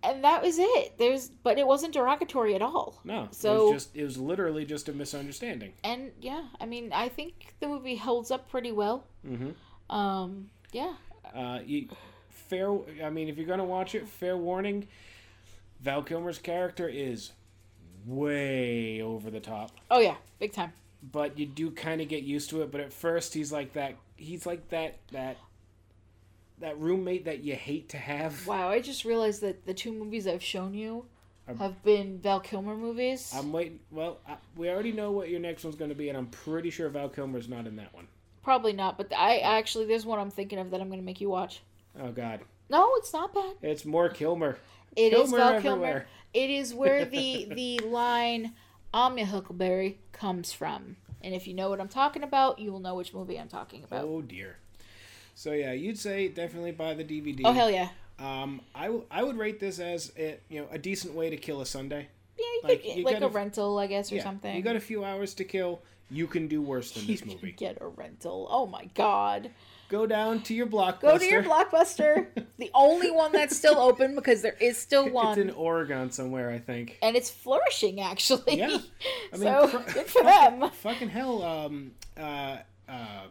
[0.00, 0.96] And that was it.
[0.96, 3.00] There's, but it wasn't derogatory at all.
[3.02, 5.72] No, it So- was just it was literally just a misunderstanding.
[5.82, 9.02] And yeah, I mean, I think the movie holds up pretty well.
[9.26, 9.50] hmm
[9.90, 10.94] Um, yeah,
[11.34, 11.88] Uh, you,
[12.48, 12.70] fair.
[13.04, 14.88] I mean, if you're gonna watch it, fair warning.
[15.80, 17.32] Val Kilmer's character is
[18.06, 20.72] way over the top, oh yeah, big time.
[21.02, 22.72] but you do kind of get used to it.
[22.72, 23.94] But at first, he's like that.
[24.16, 25.36] He's like that that
[26.58, 28.46] that roommate that you hate to have.
[28.46, 31.04] Wow, I just realized that the two movies I've shown you
[31.58, 33.32] have been Val Kilmer movies.
[33.34, 33.78] I'm waiting.
[33.90, 36.70] Well, I, we already know what your next one's going to be, and I'm pretty
[36.70, 38.08] sure Val Kilmer's not in that one.
[38.42, 41.20] Probably not, but I actually there's one I'm thinking of that I'm going to make
[41.20, 41.62] you watch.
[42.00, 43.54] Oh God, No, it's not bad.
[43.62, 44.58] it's more Kilmer.
[44.96, 45.78] It is Kilmer Val everywhere.
[45.90, 46.06] Kilmer.
[46.34, 48.52] It is where the the line
[48.92, 50.96] "I'm your Huckleberry" comes from.
[51.22, 53.82] And if you know what I'm talking about, you will know which movie I'm talking
[53.84, 54.04] about.
[54.04, 54.56] Oh dear.
[55.34, 57.42] So yeah, you'd say definitely buy the DVD.
[57.44, 57.88] Oh hell yeah!
[58.18, 61.36] Um, I, w- I would rate this as a, you know a decent way to
[61.36, 62.08] kill a Sunday.
[62.38, 64.54] Yeah, you Like, could you like a rental, I guess, or Yeah, something.
[64.56, 65.80] You got a few hours to kill.
[66.10, 67.52] You can do worse than this movie.
[67.52, 68.46] Get a rental.
[68.50, 69.50] Oh my god.
[69.88, 71.00] Go down to your blockbuster.
[71.00, 72.26] Go to your blockbuster.
[72.58, 75.38] the only one that's still open because there is still one.
[75.38, 76.98] It's in Oregon somewhere, I think.
[77.02, 78.58] and it's flourishing actually.
[78.58, 78.78] Yeah.
[79.32, 80.70] I mean, so cr- good for them.
[80.70, 82.58] Fucking hell, um, uh,
[82.88, 83.22] uh,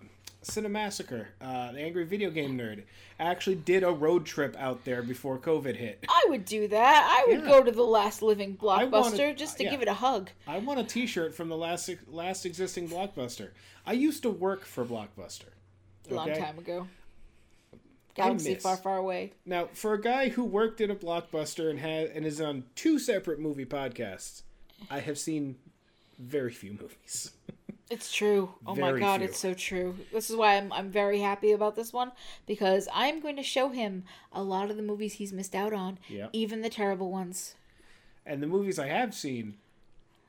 [0.44, 2.84] Cinemassacre, uh, the angry video game nerd,
[3.20, 6.06] actually did a road trip out there before COVID hit.
[6.08, 7.08] I would do that.
[7.20, 7.48] I would Yeah.
[7.48, 9.72] go to the last living blockbuster wanted- just to yeah.
[9.72, 10.30] give it a hug.
[10.48, 13.50] I want a T-shirt from the last last existing Blockbuster.
[13.86, 15.50] I used to work for Blockbuster.
[16.10, 16.40] A long okay?
[16.40, 16.88] time ago.
[18.16, 19.34] Galaxy far, far away.
[19.46, 22.98] Now, for a guy who worked at a Blockbuster and has and is on two
[22.98, 24.42] separate movie podcasts,
[24.90, 25.58] I have seen
[26.18, 27.32] very few movies.
[27.90, 28.50] It's true.
[28.66, 29.30] Oh my god, few.
[29.30, 29.96] it's so true.
[30.12, 32.12] This is why I'm I'm very happy about this one
[32.46, 34.04] because I'm going to show him
[34.34, 36.32] a lot of the movies he's missed out on, Yep.
[36.34, 37.56] even the terrible ones.
[38.26, 39.56] And the movies I have seen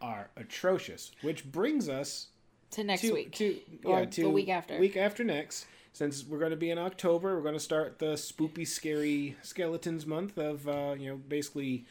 [0.01, 2.29] are atrocious, which brings us
[2.73, 3.33] To next to, week.
[3.37, 4.79] to Or yeah to the week after.
[4.79, 8.13] Week after next, since we're going to be in October, we're going to start the
[8.15, 11.85] spoopy, scary skeletons month of uh, you know basically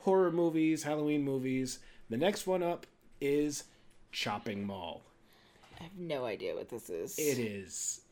[0.00, 1.78] horror movies, Halloween movies.
[2.10, 2.86] The next one up
[3.20, 3.64] is
[4.12, 5.02] Chopping Mall.
[5.80, 7.18] I have no idea what this is.
[7.18, 8.02] It is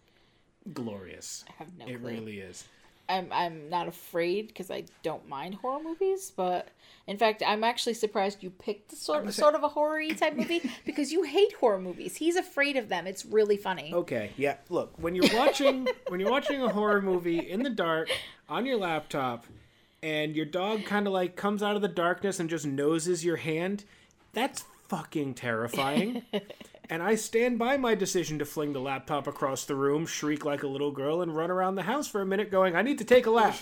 [0.72, 1.44] glorious.
[1.48, 2.10] I have no it clue.
[2.10, 2.64] really is.
[3.10, 6.68] I'm I'm not afraid because I don't mind horror movies, but
[7.06, 10.62] in fact, I'm actually surprised you picked sort say- sort of a horror type movie
[10.84, 12.16] because you hate horror movies.
[12.16, 13.06] He's afraid of them.
[13.06, 13.92] It's really funny.
[13.92, 14.56] Okay, yeah.
[14.68, 18.08] Look, when you're watching when you're watching a horror movie in the dark
[18.48, 19.46] on your laptop
[20.02, 23.36] and your dog kind of like comes out of the darkness and just noses your
[23.36, 23.84] hand,
[24.32, 26.22] that's fucking terrifying.
[26.90, 30.64] and I stand by my decision to fling the laptop across the room, shriek like
[30.64, 33.04] a little girl and run around the house for a minute going, "I need to
[33.04, 33.56] take a lap.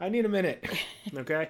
[0.00, 0.64] I need a minute."
[1.16, 1.48] Okay?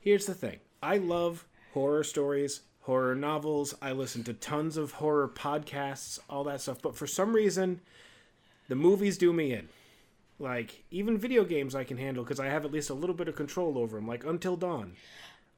[0.00, 0.60] Here's the thing.
[0.82, 3.74] I love horror stories, horror novels.
[3.82, 6.80] I listen to tons of horror podcasts, all that stuff.
[6.80, 7.80] But for some reason,
[8.68, 9.68] the movies do me in.
[10.38, 13.28] Like, even video games I can handle because I have at least a little bit
[13.28, 14.94] of control over them, like Until Dawn.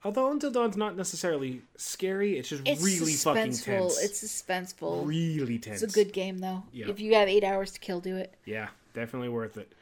[0.05, 4.01] Although Until Dawn's not necessarily scary, it's just It's really fucking tense.
[4.03, 5.07] It's suspenseful.
[5.07, 5.83] really tense.
[5.83, 6.63] It's a good game though.
[6.73, 6.89] Yeah.
[6.89, 8.35] If you have eight hours to kill, do it.
[8.45, 9.73] Yeah, definitely worth it.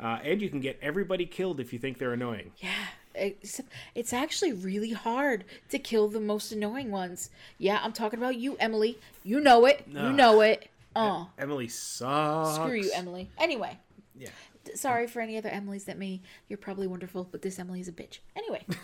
[0.00, 2.52] Uh, and you can get everybody killed if you think they're annoying.
[2.58, 2.70] Yeah.
[3.14, 3.60] It's,
[3.94, 7.30] it's actually really hard to kill the most annoying ones.
[7.58, 8.98] Yeah, I'm talking about you, Emily.
[9.24, 9.84] You know it.
[9.88, 10.68] You know it.
[10.96, 12.54] Oh, Emily sucks.
[12.54, 13.28] screw you, Emily.
[13.38, 13.78] Anyway,
[14.18, 14.28] Yeah.
[14.74, 16.22] Sorry for any other Emilys that me.
[16.48, 18.20] You're probably wonderful, but this Emily is a bitch.
[18.36, 18.64] Anyway,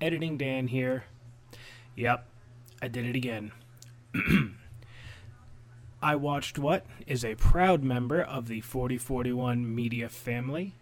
[0.00, 1.04] Editing Dan here.
[1.96, 2.26] Yep,
[2.80, 3.52] I did it again.
[6.02, 10.72] I Watched What is a proud member of the 4041 Media family.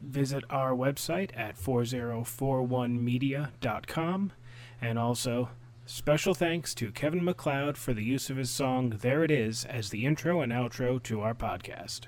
[0.00, 4.32] Visit our website at 4041media.com.
[4.80, 5.50] And also,
[5.86, 9.90] special thanks to Kevin MacLeod for the use of his song There It Is as
[9.90, 12.02] the intro and outro to our podcast.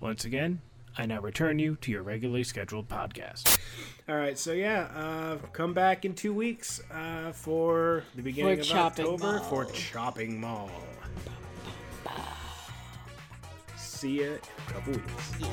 [0.00, 0.60] Once again,
[0.98, 3.58] I now return you to your regularly scheduled podcast.
[4.08, 8.66] All right, so yeah, uh, come back in two weeks uh, for the beginning of
[8.66, 9.44] Chopping October Mall.
[9.44, 10.70] for Chopping Mall.
[13.76, 14.34] See ya in
[14.68, 15.32] a couple weeks.
[15.40, 15.48] yeah.